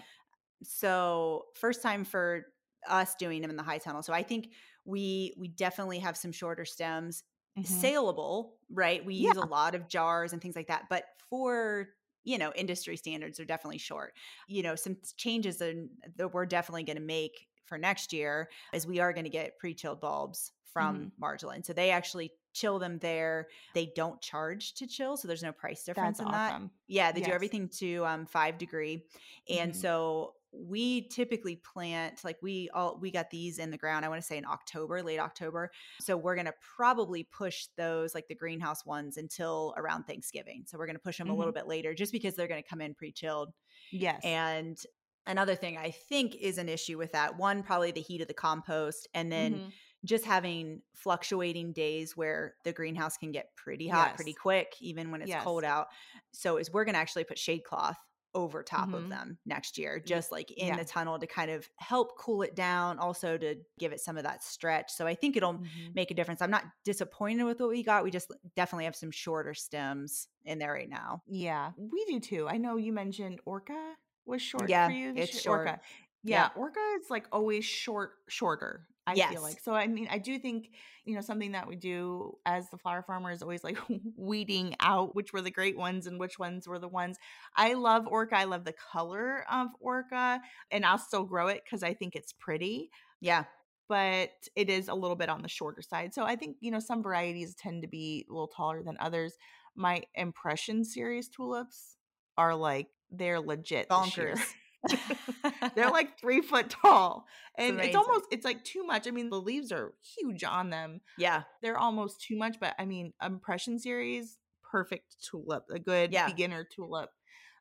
So 0.62 1.46
first 1.56 1.82
time 1.82 2.04
for 2.04 2.44
us 2.88 3.14
doing 3.16 3.40
them 3.42 3.50
in 3.50 3.56
the 3.56 3.62
high 3.62 3.78
tunnel. 3.78 4.02
So 4.02 4.12
I 4.12 4.22
think 4.22 4.52
we 4.84 5.34
we 5.38 5.48
definitely 5.48 5.98
have 6.00 6.16
some 6.16 6.32
shorter 6.32 6.64
stems 6.64 7.22
Mhm. 7.56 7.92
saleable, 7.92 8.58
right? 8.70 9.04
We 9.04 9.14
use 9.14 9.36
a 9.36 9.42
lot 9.42 9.74
of 9.74 9.88
jars 9.88 10.32
and 10.32 10.40
things 10.42 10.56
like 10.56 10.68
that, 10.68 10.86
but 10.88 11.04
for 11.30 11.90
you 12.24 12.38
know 12.38 12.52
industry 12.54 12.96
standards 12.96 13.40
are 13.40 13.44
definitely 13.44 13.78
short. 13.78 14.14
You 14.48 14.62
know, 14.62 14.74
some 14.74 14.96
changes 15.16 15.60
in, 15.60 15.90
that 16.16 16.32
we're 16.32 16.46
definitely 16.46 16.84
going 16.84 16.96
to 16.96 17.02
make 17.02 17.48
for 17.66 17.78
next 17.78 18.12
year 18.12 18.50
is 18.72 18.86
we 18.86 19.00
are 19.00 19.12
going 19.12 19.24
to 19.24 19.30
get 19.30 19.58
pre-chilled 19.58 20.00
bulbs 20.00 20.52
from 20.64 21.06
Mm-hmm. 21.06 21.22
Marjolin. 21.22 21.64
So 21.64 21.72
they 21.72 21.90
actually 21.90 22.32
chill 22.54 22.78
them 22.78 22.98
there. 22.98 23.48
They 23.74 23.92
don't 23.94 24.20
charge 24.20 24.74
to 24.74 24.86
chill, 24.86 25.16
so 25.16 25.28
there's 25.28 25.42
no 25.42 25.52
price 25.52 25.84
difference 25.84 26.18
that's 26.18 26.20
in 26.20 26.30
that. 26.30 26.56
Yeah, 26.88 27.12
they 27.12 27.20
do 27.20 27.32
everything 27.32 27.68
to 27.78 28.04
um, 28.04 28.26
five 28.26 28.58
degree, 28.58 29.06
and 29.48 29.74
Mhm. 29.74 29.76
so 29.76 30.34
we 30.52 31.08
typically 31.08 31.56
plant 31.56 32.22
like 32.24 32.36
we 32.42 32.68
all 32.74 32.98
we 33.00 33.10
got 33.10 33.30
these 33.30 33.58
in 33.58 33.70
the 33.70 33.78
ground. 33.78 34.04
I 34.04 34.08
want 34.08 34.20
to 34.20 34.26
say 34.26 34.36
in 34.36 34.44
October, 34.44 35.02
late 35.02 35.18
October. 35.18 35.70
So 36.00 36.16
we're 36.16 36.36
gonna 36.36 36.52
probably 36.76 37.24
push 37.24 37.66
those 37.76 38.14
like 38.14 38.28
the 38.28 38.34
greenhouse 38.34 38.84
ones 38.84 39.16
until 39.16 39.74
around 39.76 40.04
Thanksgiving. 40.04 40.64
So 40.66 40.78
we're 40.78 40.86
gonna 40.86 40.98
push 40.98 41.18
them 41.18 41.30
a 41.30 41.34
little 41.34 41.52
bit 41.52 41.66
later, 41.66 41.94
just 41.94 42.12
because 42.12 42.34
they're 42.34 42.48
gonna 42.48 42.62
come 42.62 42.80
in 42.80 42.94
pre 42.94 43.12
chilled. 43.12 43.52
yes 43.90 44.20
And 44.24 44.78
another 45.26 45.54
thing 45.54 45.78
I 45.78 45.90
think 45.90 46.34
is 46.36 46.58
an 46.58 46.68
issue 46.68 46.98
with 46.98 47.12
that 47.12 47.36
one, 47.38 47.62
probably 47.62 47.92
the 47.92 48.00
heat 48.02 48.20
of 48.20 48.28
the 48.28 48.34
compost, 48.34 49.08
and 49.14 49.30
then 49.30 49.60
Mhm. 49.60 49.72
just 50.04 50.24
having 50.24 50.82
fluctuating 50.94 51.72
days 51.72 52.16
where 52.16 52.56
the 52.64 52.72
greenhouse 52.72 53.16
can 53.16 53.30
get 53.32 53.54
pretty 53.56 53.86
hot 53.88 54.16
pretty 54.16 54.34
quick, 54.34 54.74
even 54.80 55.10
when 55.12 55.22
it's 55.22 55.28
Yes. 55.28 55.44
cold 55.44 55.62
out. 55.64 55.88
So 56.32 56.56
is 56.56 56.72
we're 56.72 56.84
gonna 56.84 56.98
actually 56.98 57.24
put 57.24 57.38
shade 57.38 57.62
cloth 57.64 57.98
over 58.34 58.62
top 58.62 58.92
of 58.94 59.04
Mhm. 59.04 59.08
them 59.10 59.38
next 59.44 59.76
year, 59.78 60.00
just 60.00 60.32
like 60.32 60.50
in 60.52 60.68
yeah. 60.68 60.76
the 60.76 60.84
tunnel 60.84 61.18
to 61.18 61.26
kind 61.26 61.50
of 61.50 61.68
help 61.76 62.16
cool 62.16 62.42
it 62.42 62.54
down, 62.54 62.98
also 62.98 63.36
to 63.36 63.56
give 63.78 63.92
it 63.92 64.00
some 64.00 64.16
of 64.16 64.22
that 64.24 64.42
stretch. 64.42 64.90
So 64.92 65.06
I 65.06 65.14
think 65.14 65.36
it'll 65.36 65.58
Mhm. 65.58 65.94
make 65.94 66.10
a 66.10 66.14
difference. 66.14 66.40
I'm 66.40 66.50
not 66.50 66.64
disappointed 66.84 67.44
with 67.44 67.60
what 67.60 67.68
we 67.68 67.82
got. 67.82 68.04
We 68.04 68.10
just 68.10 68.30
definitely 68.56 68.84
have 68.84 68.96
some 68.96 69.10
shorter 69.10 69.54
stems 69.54 70.28
in 70.44 70.58
there 70.58 70.72
right 70.72 70.88
now. 70.88 71.22
Yeah, 71.26 71.72
we 71.76 72.04
do 72.06 72.20
too. 72.20 72.48
I 72.48 72.56
know 72.56 72.76
you 72.76 72.92
mentioned 72.92 73.40
Orca 73.44 73.96
was 74.24 74.40
short 74.40 74.68
Yeah, 74.70 74.86
for 74.88 74.92
you. 74.94 75.12
it's 75.16 75.32
year. 75.34 75.40
short. 75.42 75.60
Orca. 75.68 75.80
Yeah, 76.24 76.50
Orca 76.54 76.80
is 77.00 77.10
like 77.10 77.26
always 77.32 77.64
short, 77.64 78.12
shorter. 78.28 78.86
I 79.06 79.16
Yes. 79.16 79.32
feel 79.32 79.42
like 79.42 79.60
so. 79.60 79.74
I 79.74 79.86
mean, 79.88 80.06
I 80.10 80.18
do 80.18 80.38
think 80.38 80.70
you 81.04 81.14
know 81.14 81.20
something 81.20 81.52
that 81.52 81.66
we 81.66 81.74
do 81.76 82.38
as 82.46 82.70
the 82.70 82.78
flower 82.78 83.02
farmer 83.02 83.30
is 83.32 83.42
always 83.42 83.64
like 83.64 83.78
weeding 84.16 84.76
out 84.80 85.14
which 85.16 85.32
were 85.32 85.42
the 85.42 85.50
great 85.50 85.76
ones 85.76 86.06
and 86.06 86.20
which 86.20 86.38
ones 86.38 86.68
were 86.68 86.78
the 86.78 86.88
ones. 86.88 87.18
I 87.56 87.74
love 87.74 88.06
Orca. 88.06 88.36
I 88.38 88.44
love 88.44 88.64
the 88.64 88.74
color 88.92 89.44
of 89.50 89.68
Orca, 89.80 90.40
and 90.70 90.86
I'll 90.86 90.98
still 90.98 91.24
grow 91.24 91.48
it 91.48 91.62
because 91.64 91.82
I 91.82 91.94
think 91.94 92.14
it's 92.16 92.32
pretty. 92.32 92.90
Yeah. 93.20 93.44
but 93.88 94.30
it 94.56 94.70
is 94.70 94.88
a 94.88 94.94
little 94.94 95.16
bit 95.16 95.28
on 95.28 95.42
the 95.42 95.48
shorter 95.48 95.82
side. 95.82 96.14
So 96.14 96.24
I 96.24 96.36
think, 96.36 96.56
you 96.60 96.70
know, 96.70 96.78
some 96.80 97.02
varieties 97.02 97.54
tend 97.54 97.82
to 97.82 97.88
be 97.88 98.24
a 98.28 98.32
little 98.32 98.48
taller 98.48 98.82
than 98.82 98.96
others. 99.00 99.36
My 99.74 100.04
impression 100.14 100.84
series 100.84 101.28
tulips 101.28 101.96
are 102.38 102.54
like 102.54 102.88
they're 103.10 103.40
legit. 103.40 103.88
Bonkers. 103.90 104.40
they're 105.74 105.90
like 105.90 106.18
three 106.18 106.40
foot 106.40 106.70
tall. 106.70 107.26
And 107.56 107.76
it's 107.76 107.94
amazing. 107.94 107.96
almost 107.96 108.24
it's 108.30 108.44
like 108.44 108.64
too 108.64 108.84
much. 108.84 109.06
I 109.06 109.10
mean, 109.10 109.30
the 109.30 109.40
leaves 109.40 109.72
are 109.72 109.94
huge 110.16 110.44
on 110.44 110.70
them. 110.70 111.00
yeah. 111.18 111.42
They're 111.62 111.78
almost 111.78 112.20
too 112.22 112.36
much, 112.36 112.56
but 112.60 112.74
I 112.78 112.84
mean, 112.84 113.12
impression 113.24 113.78
series, 113.78 114.38
perfect 114.70 115.16
tulip, 115.30 115.64
a 115.70 115.78
good 115.78 116.12
Yeah. 116.12 116.26
beginner 116.26 116.64
tulip. 116.64 117.10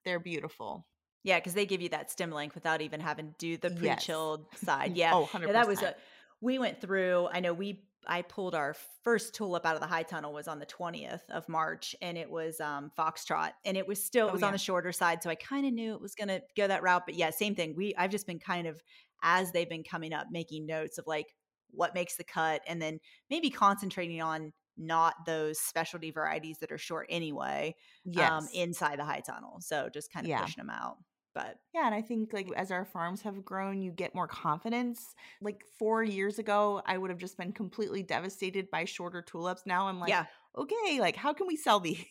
They're 0.06 0.20
beautiful. 0.20 0.88
Yeah, 1.24 1.38
because 1.38 1.54
they 1.54 1.68
give 1.68 1.82
you 1.82 1.90
that 1.90 2.10
stem 2.10 2.32
length 2.32 2.56
without 2.56 2.82
even 2.82 3.00
having 3.00 3.28
to 3.28 3.34
do 3.38 3.58
the 3.58 3.70
pre-chilled 3.70 4.46
side. 4.56 4.94
Yeah, 4.98 5.12
Oh, 5.14 5.30
yeah, 5.40 5.52
that 5.52 5.68
was 5.68 5.82
a. 5.84 5.94
We 6.42 6.60
went 6.60 6.82
through. 6.82 7.28
I 7.32 7.40
know 7.40 7.54
we. 7.54 7.88
I 8.08 8.24
pulled 8.24 8.56
our 8.56 8.74
first 9.04 9.36
tulip 9.36 9.64
out 9.64 9.76
of 9.76 9.80
the 9.82 9.86
high 9.86 10.02
tunnel 10.02 10.34
was 10.34 10.48
on 10.48 10.58
the 10.58 10.66
twentieth 10.66 11.22
of 11.30 11.48
March, 11.48 11.96
and 12.02 12.18
it 12.18 12.30
was 12.32 12.60
um, 12.60 12.92
foxtrot, 12.98 13.52
and 13.64 13.78
it 13.78 13.88
was 13.88 14.04
still 14.04 14.28
it 14.28 14.32
Oh, 14.32 14.34
was 14.34 14.42
on 14.42 14.52
the 14.52 14.58
shorter 14.58 14.92
side, 14.92 15.22
so 15.22 15.30
I 15.30 15.36
kind 15.36 15.68
of 15.68 15.74
knew 15.74 15.94
it 15.94 16.02
was 16.02 16.16
going 16.16 16.30
to 16.30 16.42
go 16.58 16.68
that 16.68 16.82
route. 16.82 17.04
But 17.06 17.14
yeah, 17.16 17.30
same 17.30 17.54
thing. 17.54 17.76
We 17.76 17.94
I've 17.96 18.10
just 18.10 18.26
been 18.26 18.40
kind 18.40 18.66
of 18.68 18.82
as 19.22 19.52
they've 19.52 19.70
been 19.70 19.84
coming 19.84 20.14
up, 20.14 20.28
making 20.32 20.66
notes 20.66 20.98
of 20.98 21.06
like 21.06 21.36
what 21.70 21.94
makes 21.94 22.16
the 22.18 22.24
cut, 22.24 22.64
and 22.68 22.82
then 22.82 23.00
maybe 23.30 23.52
concentrating 23.52 24.22
on 24.22 24.52
not 24.78 25.26
those 25.28 25.60
specialty 25.60 26.10
varieties 26.10 26.58
that 26.60 26.72
are 26.72 26.78
short 26.80 27.06
anyway 27.10 27.76
um, 28.16 28.48
inside 28.52 28.98
the 28.98 29.06
high 29.06 29.20
tunnel. 29.22 29.58
So 29.62 29.90
just 29.90 30.12
kind 30.12 30.26
of 30.26 30.34
Yeah. 30.34 30.36
pushing 30.36 30.62
them 30.62 30.72
out. 30.72 30.98
But 31.34 31.58
Yeah, 31.74 31.86
and 31.86 31.96
I 31.96 32.02
think 32.02 32.34
like 32.34 32.50
as 32.56 32.72
our 32.72 32.84
farms 32.84 33.22
have 33.22 33.46
grown, 33.46 33.82
you 33.82 33.92
get 33.92 34.14
more 34.14 34.28
confidence. 34.28 35.16
Like 35.42 35.64
four 35.80 36.04
years 36.04 36.38
ago, 36.38 36.82
I 36.86 36.98
would 36.98 37.10
have 37.10 37.20
just 37.20 37.38
been 37.38 37.54
completely 37.54 38.04
devastated 38.04 38.70
by 38.70 38.86
shorter 38.86 39.22
tulips. 39.22 39.64
Now 39.66 39.88
I'm 39.88 40.00
like, 40.00 40.10
yeah, 40.10 40.26
okay, 40.58 41.00
like 41.00 41.16
how 41.16 41.32
can 41.34 41.48
we 41.48 41.56
sell 41.56 41.80
these? 41.80 42.04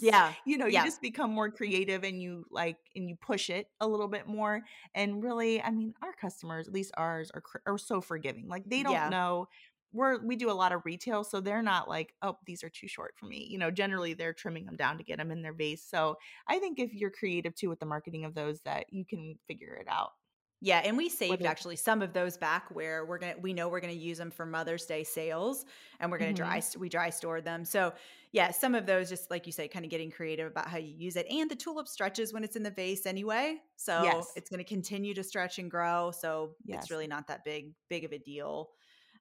yeah, 0.00 0.34
you 0.46 0.56
know, 0.56 0.66
you 0.66 0.82
just 0.84 1.02
become 1.02 1.32
more 1.32 1.50
creative 1.50 2.04
and 2.04 2.22
you 2.22 2.44
like 2.50 2.76
and 2.94 3.08
you 3.08 3.16
push 3.16 3.50
it 3.50 3.66
a 3.80 3.88
little 3.88 4.08
bit 4.08 4.28
more. 4.28 4.62
And 4.94 5.22
really, 5.22 5.60
I 5.60 5.70
mean, 5.70 5.94
our 6.02 6.12
customers, 6.12 6.68
at 6.68 6.74
least 6.74 6.92
ours, 6.96 7.30
are 7.34 7.42
are 7.66 7.78
so 7.78 8.00
forgiving. 8.00 8.48
Like 8.48 8.68
they 8.68 8.82
don't 8.82 8.92
yeah, 8.92 9.08
know. 9.08 9.48
We're 9.92 10.18
we 10.24 10.36
do 10.36 10.50
a 10.50 10.52
lot 10.52 10.72
of 10.72 10.82
retail, 10.84 11.24
so 11.24 11.40
they're 11.40 11.62
not 11.62 11.88
like, 11.88 12.14
oh, 12.22 12.38
these 12.46 12.62
are 12.64 12.70
too 12.70 12.88
short 12.88 13.14
for 13.16 13.26
me. 13.26 13.46
You 13.50 13.58
know, 13.58 13.70
generally 13.70 14.14
they're 14.14 14.34
trimming 14.34 14.66
them 14.66 14.76
down 14.76 14.98
to 14.98 15.04
get 15.04 15.18
them 15.18 15.30
in 15.30 15.42
their 15.42 15.54
vase. 15.54 15.84
So 15.84 16.16
I 16.46 16.58
think 16.58 16.78
if 16.78 16.92
you're 16.92 17.10
creative 17.10 17.54
too 17.54 17.68
with 17.70 17.80
the 17.80 17.86
marketing 17.86 18.24
of 18.24 18.34
those, 18.34 18.60
that 18.62 18.92
you 18.92 19.04
can 19.06 19.38
figure 19.46 19.74
it 19.74 19.88
out. 19.88 20.12
yeah. 20.60 20.78
And 20.84 20.96
we 20.96 21.08
saved 21.08 21.46
actually 21.46 21.76
some 21.76 22.02
of 22.02 22.12
those 22.12 22.36
back 22.36 22.68
where 22.72 23.06
we're 23.06 23.18
gonna 23.18 23.36
we 23.40 23.52
know 23.54 23.68
we're 23.68 23.78
gonna 23.80 23.92
use 23.92 24.18
them 24.18 24.32
for 24.32 24.44
Mother's 24.44 24.86
Day 24.86 25.04
sales, 25.04 25.64
and 26.00 26.10
we're 26.10 26.18
gonna 26.18 26.32
dry 26.32 26.58
hmm 26.58 26.60
st- 26.60 26.80
we 26.80 26.88
dry 26.88 27.10
stored 27.10 27.44
them. 27.44 27.64
So 27.64 27.94
yeah, 28.32 28.50
some 28.50 28.74
of 28.74 28.84
those 28.84 29.08
just 29.08 29.30
like 29.30 29.46
you 29.46 29.52
say, 29.52 29.68
kind 29.68 29.84
of 29.84 29.90
getting 29.92 30.10
creative 30.10 30.48
about 30.48 30.66
how 30.68 30.78
you 30.78 30.92
use 30.92 31.14
it. 31.14 31.26
And 31.30 31.48
the 31.48 31.54
tulip 31.54 31.86
stretches 31.86 32.32
when 32.32 32.42
it's 32.42 32.56
in 32.56 32.64
the 32.64 32.72
vase 32.72 33.06
anyway, 33.06 33.60
so 33.76 34.26
Yes. 34.26 34.34
it's 34.34 34.50
gonna 34.50 34.64
continue 34.64 35.14
to 35.14 35.22
stretch 35.22 35.60
and 35.60 35.70
grow. 35.70 36.10
So 36.10 36.56
it's 36.66 36.90
really 36.90 37.06
not 37.06 37.28
that 37.28 37.44
big 37.44 37.74
big 37.88 38.04
of 38.04 38.12
a 38.12 38.18
deal. 38.18 38.70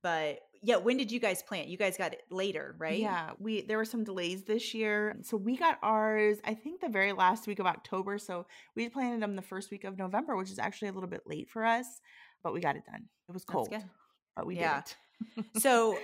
But 0.07 0.39
yeah, 0.63 0.77
when 0.77 0.95
did 0.95 1.11
you 1.11 1.19
guys 1.19 1.43
plant? 1.43 1.67
You 1.67 1.77
guys 1.77 1.97
got 1.97 2.13
it 2.13 2.21
later, 2.31 2.75
right? 2.79 2.97
Yeah, 2.97 3.31
we 3.39 3.61
there 3.63 3.75
were 3.75 3.83
some 3.83 4.05
delays 4.05 4.43
this 4.43 4.73
year. 4.73 5.17
So 5.21 5.35
we 5.35 5.57
got 5.57 5.79
ours, 5.83 6.37
I 6.45 6.53
think 6.53 6.79
the 6.79 6.87
very 6.87 7.11
last 7.11 7.45
week 7.45 7.59
of 7.59 7.65
October. 7.65 8.17
So 8.17 8.45
we 8.73 8.87
planted 8.87 9.21
them 9.21 9.35
the 9.35 9.41
first 9.41 9.69
week 9.69 9.83
of 9.83 9.97
November, 9.97 10.37
which 10.37 10.49
is 10.49 10.59
actually 10.59 10.87
a 10.87 10.93
little 10.93 11.09
bit 11.09 11.23
late 11.25 11.49
for 11.49 11.65
us, 11.65 11.85
but 12.41 12.53
we 12.53 12.61
got 12.61 12.77
it 12.77 12.83
done. 12.85 13.03
It 13.27 13.33
was 13.33 13.43
cold, 13.43 13.75
but 14.33 14.47
we 14.47 14.55
Yeah. 14.55 14.81
did 14.81 15.43
it. 15.45 15.61
So 15.61 15.99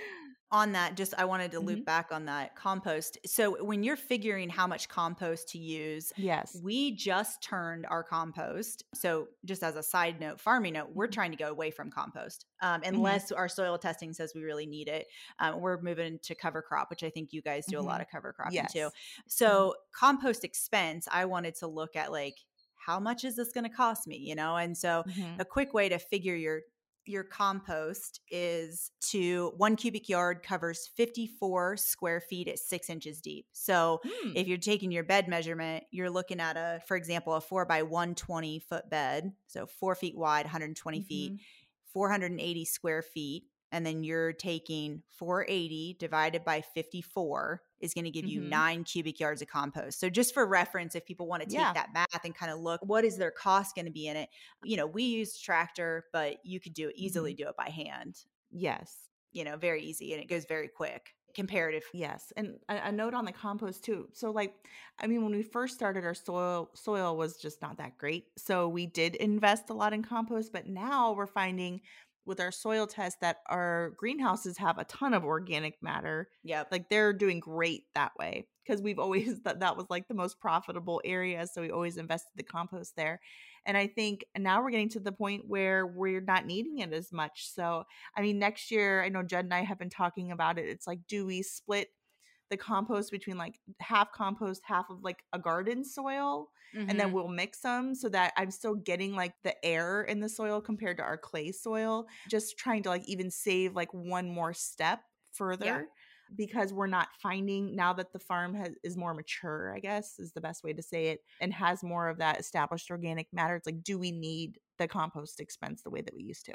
on 0.54 0.72
that, 0.72 0.96
just 0.96 1.14
I 1.18 1.26
wanted 1.26 1.52
to 1.52 1.60
loop 1.60 1.84
back 1.84 2.12
on 2.12 2.26
that 2.26 2.54
compost. 2.56 3.18
So 3.26 3.62
when 3.62 3.82
you're 3.82 3.96
figuring 3.96 4.48
how 4.48 4.66
much 4.66 4.88
compost 4.88 5.48
to 5.50 5.58
use, 5.58 6.12
Yes. 6.16 6.62
we 6.62 6.94
just 6.96 7.42
turned 7.42 7.84
our 7.86 8.04
compost. 8.04 8.84
So 8.94 9.28
just 9.44 9.64
as 9.64 9.76
a 9.76 9.82
side 9.82 10.20
note, 10.20 10.40
farming 10.40 10.74
note, 10.74 10.90
we're 10.94 11.06
hmm 11.06 11.16
trying 11.16 11.32
to 11.32 11.36
go 11.36 11.50
away 11.50 11.72
from 11.72 11.90
compost 11.90 12.46
um, 12.62 12.82
hmm 12.92 13.16
unless 13.16 13.32
our 13.32 13.48
soil 13.48 13.76
testing 13.76 14.12
says 14.14 14.32
we 14.34 14.44
really 14.44 14.66
need 14.66 14.88
it. 14.88 15.08
Um, 15.40 15.60
we're 15.60 15.80
moving 15.82 16.20
to 16.22 16.34
cover 16.36 16.62
crop, 16.62 16.90
which 16.90 17.02
I 17.02 17.10
think 17.10 17.32
you 17.32 17.42
guys 17.42 17.66
do 17.66 17.80
a 17.80 17.82
lot 17.82 18.00
hmm 18.00 18.02
of 18.02 18.06
cover 18.08 18.32
cropping 18.32 18.68
too. 18.68 18.90
Yes. 18.90 18.96
hmm 19.44 19.64
So 19.66 19.74
compost 19.92 20.44
expense, 20.44 21.08
I 21.10 21.24
wanted 21.24 21.56
to 21.56 21.66
look 21.66 21.96
at 21.96 22.12
like 22.12 22.38
how 22.76 23.00
much 23.00 23.24
is 23.24 23.36
this 23.36 23.52
going 23.52 23.64
to 23.64 23.70
cost 23.70 24.06
me, 24.06 24.16
you 24.18 24.34
know? 24.34 24.56
And 24.56 24.76
so 24.76 25.04
hmm 25.04 25.36
a 25.38 25.44
quick 25.44 25.72
way 25.72 25.88
to 25.88 25.98
figure 25.98 26.34
your 26.36 26.62
your 27.06 27.24
compost 27.24 28.20
is 28.30 28.90
to 29.02 29.52
one 29.56 29.76
cubic 29.76 30.08
yard 30.08 30.42
covers 30.42 30.86
54 30.96 31.76
square 31.76 32.20
feet 32.20 32.48
at 32.48 32.58
six 32.58 32.88
inches 32.90 33.20
deep. 33.20 33.46
So 33.52 34.00
Hmm. 34.04 34.32
if 34.34 34.46
you're 34.46 34.58
taking 34.58 34.90
your 34.90 35.04
bed 35.04 35.28
measurement, 35.28 35.84
you're 35.90 36.10
looking 36.10 36.40
at 36.40 36.56
a, 36.56 36.80
for 36.86 36.96
example, 36.96 37.34
a 37.34 37.40
four 37.40 37.64
by 37.66 37.82
120 37.82 38.58
foot 38.60 38.88
bed. 38.90 39.32
So 39.46 39.66
four 39.66 39.94
feet 39.94 40.16
wide, 40.16 40.44
120 40.46 41.02
feet, 41.02 41.32
hmm 41.32 41.36
480 41.92 42.64
square 42.64 43.02
feet. 43.02 43.44
And 43.70 43.84
then 43.86 44.02
you're 44.04 44.32
taking 44.32 45.02
480 45.10 45.96
divided 45.98 46.44
by 46.44 46.60
54 46.60 47.62
is 47.84 47.94
going 47.94 48.04
to 48.04 48.10
give 48.10 48.26
you 48.26 48.40
hmm 48.40 48.42
nine 48.42 48.84
cubic 48.84 49.20
yards 49.20 49.42
of 49.42 49.48
compost. 49.48 50.00
So, 50.00 50.10
just 50.10 50.34
for 50.34 50.46
reference, 50.46 50.94
if 50.94 51.04
people 51.04 51.26
want 51.28 51.42
to 51.42 51.48
take 51.48 51.68
Yeah. 51.68 51.74
that 51.74 51.92
math 51.92 52.24
and 52.24 52.34
kind 52.34 52.50
of 52.52 52.58
look, 52.60 52.80
what 52.84 53.04
is 53.04 53.18
their 53.18 53.30
cost 53.30 53.74
going 53.76 53.86
to 53.86 53.92
be 53.92 54.06
in 54.08 54.16
it? 54.16 54.30
You 54.62 54.76
know, 54.76 54.86
we 54.86 55.04
use 55.04 55.38
tractor, 55.38 56.06
but 56.12 56.38
you 56.44 56.60
could 56.60 56.74
do 56.74 56.88
it 56.88 56.96
easily 56.96 57.34
hmm 57.34 57.34
do 57.34 57.48
it 57.48 57.56
by 57.56 57.68
hand. 57.70 58.16
Yes. 58.50 59.10
You 59.32 59.44
know, 59.44 59.56
very 59.58 59.82
easy 59.82 60.12
and 60.14 60.22
it 60.22 60.28
goes 60.28 60.46
very 60.46 60.68
quick. 60.68 61.14
Comparative. 61.34 61.84
Yes, 61.92 62.32
and 62.36 62.58
a, 62.68 62.88
a 62.88 62.92
note 62.92 63.14
on 63.14 63.24
the 63.24 63.30
compost 63.32 63.84
too. 63.84 64.08
So, 64.12 64.32
like, 64.32 64.68
I 64.98 65.06
mean, 65.06 65.22
when 65.22 65.32
we 65.32 65.42
first 65.44 65.74
started, 65.76 66.04
our 66.04 66.14
soil 66.14 66.70
soil 66.74 67.16
was 67.16 67.36
just 67.36 67.62
not 67.62 67.78
that 67.78 67.98
great. 67.98 68.26
So 68.36 68.68
we 68.68 68.86
did 68.86 69.14
invest 69.16 69.70
a 69.70 69.74
lot 69.74 69.92
in 69.92 70.02
compost, 70.02 70.52
but 70.52 70.66
now 70.66 71.12
we're 71.12 71.28
finding 71.28 71.82
with 72.26 72.40
our 72.40 72.50
soil 72.52 72.86
test 72.86 73.20
that 73.20 73.38
our 73.46 73.92
greenhouses 73.96 74.58
have 74.58 74.78
a 74.78 74.84
ton 74.84 75.14
of 75.14 75.24
organic 75.24 75.82
matter. 75.82 76.28
Yeah. 76.42 76.64
Like 76.70 76.88
they're 76.88 77.12
doing 77.12 77.40
great 77.40 77.84
that 77.94 78.12
way 78.18 78.46
because 78.64 78.82
we've 78.82 78.98
always 78.98 79.40
that 79.44 79.60
that 79.60 79.76
was 79.76 79.86
like 79.90 80.08
the 80.08 80.14
most 80.14 80.40
profitable 80.40 81.00
area, 81.04 81.46
so 81.46 81.62
we 81.62 81.70
always 81.70 81.96
invested 81.96 82.32
the 82.36 82.42
compost 82.42 82.96
there. 82.96 83.20
And 83.66 83.76
I 83.76 83.86
think 83.86 84.24
now 84.36 84.62
we're 84.62 84.70
getting 84.70 84.90
to 84.90 85.00
the 85.00 85.12
point 85.12 85.44
where 85.46 85.86
we're 85.86 86.20
not 86.20 86.44
needing 86.44 86.80
it 86.80 86.92
as 86.92 87.12
much. 87.12 87.48
So, 87.50 87.84
I 88.14 88.20
mean, 88.20 88.38
next 88.38 88.70
year, 88.70 89.02
I 89.02 89.08
know 89.08 89.22
Judd 89.22 89.46
and 89.46 89.54
I 89.54 89.62
have 89.62 89.78
been 89.78 89.88
talking 89.88 90.32
about 90.32 90.58
it. 90.58 90.68
It's 90.68 90.86
like, 90.86 91.00
do 91.08 91.24
we 91.24 91.42
split 91.42 91.88
the 92.50 92.56
compost 92.56 93.10
between 93.10 93.36
like 93.38 93.60
half 93.80 94.12
compost, 94.12 94.62
half 94.64 94.90
of 94.90 95.02
like 95.02 95.24
a 95.32 95.38
garden 95.38 95.84
soil, 95.84 96.50
and 96.88 97.00
then 97.00 97.12
Mhm. 97.12 97.14
we'll 97.14 97.28
mix 97.28 97.60
them 97.60 97.94
so 97.94 98.08
that 98.10 98.32
I'm 98.36 98.50
still 98.50 98.74
getting 98.74 99.14
like 99.14 99.34
the 99.42 99.62
air 99.64 100.02
in 100.02 100.20
the 100.20 100.28
soil 100.28 100.60
compared 100.60 100.98
to 100.98 101.02
our 101.02 101.18
clay 101.18 101.52
soil. 101.52 102.06
Just 102.28 102.58
trying 102.58 102.82
to 102.84 102.90
like 102.90 103.06
even 103.08 103.30
save 103.30 103.74
like 103.74 103.92
one 103.92 104.28
more 104.30 104.52
step 104.52 105.00
further 105.32 105.88
because 106.34 106.72
we're 106.72 106.86
not 106.86 107.08
finding 107.22 107.76
now 107.76 107.92
that 107.92 108.12
the 108.12 108.18
farm 108.18 108.54
has 108.54 108.72
is 108.82 108.96
more 108.96 109.14
mature, 109.14 109.74
I 109.74 109.80
guess 109.80 110.18
is 110.18 110.32
the 110.32 110.40
best 110.40 110.64
way 110.64 110.72
to 110.72 110.82
say 110.82 111.08
it, 111.08 111.20
and 111.40 111.52
has 111.52 111.82
more 111.82 112.08
of 112.08 112.18
that 112.18 112.40
established 112.40 112.90
organic 112.90 113.32
matter. 113.32 113.56
It's 113.56 113.66
like, 113.66 113.82
do 113.82 113.98
we 113.98 114.10
need 114.10 114.58
the 114.78 114.88
compost 114.88 115.40
expense 115.40 115.82
the 115.82 115.90
way 115.90 116.00
that 116.00 116.14
we 116.14 116.22
used 116.22 116.46
to? 116.46 116.54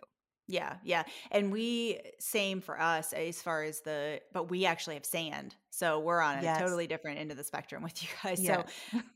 Yeah, 0.51 0.77
yeah. 0.83 1.03
And 1.29 1.51
we 1.51 1.99
same 2.19 2.59
for 2.59 2.81
us 2.81 3.13
as 3.13 3.39
far 3.39 3.63
as 3.63 3.81
the 3.81 4.19
but 4.33 4.49
we 4.49 4.65
actually 4.65 4.95
have 4.95 5.05
sand. 5.05 5.55
So 5.69 5.99
we're 5.99 6.21
on 6.21 6.39
a 6.39 6.41
Yes. 6.41 6.59
totally 6.59 6.87
different 6.87 7.19
end 7.19 7.29
of 7.29 7.37
the 7.37 7.43
spectrum 7.43 7.83
with 7.83 8.01
you 8.03 8.09
guys. 8.23 8.43
So 8.43 8.65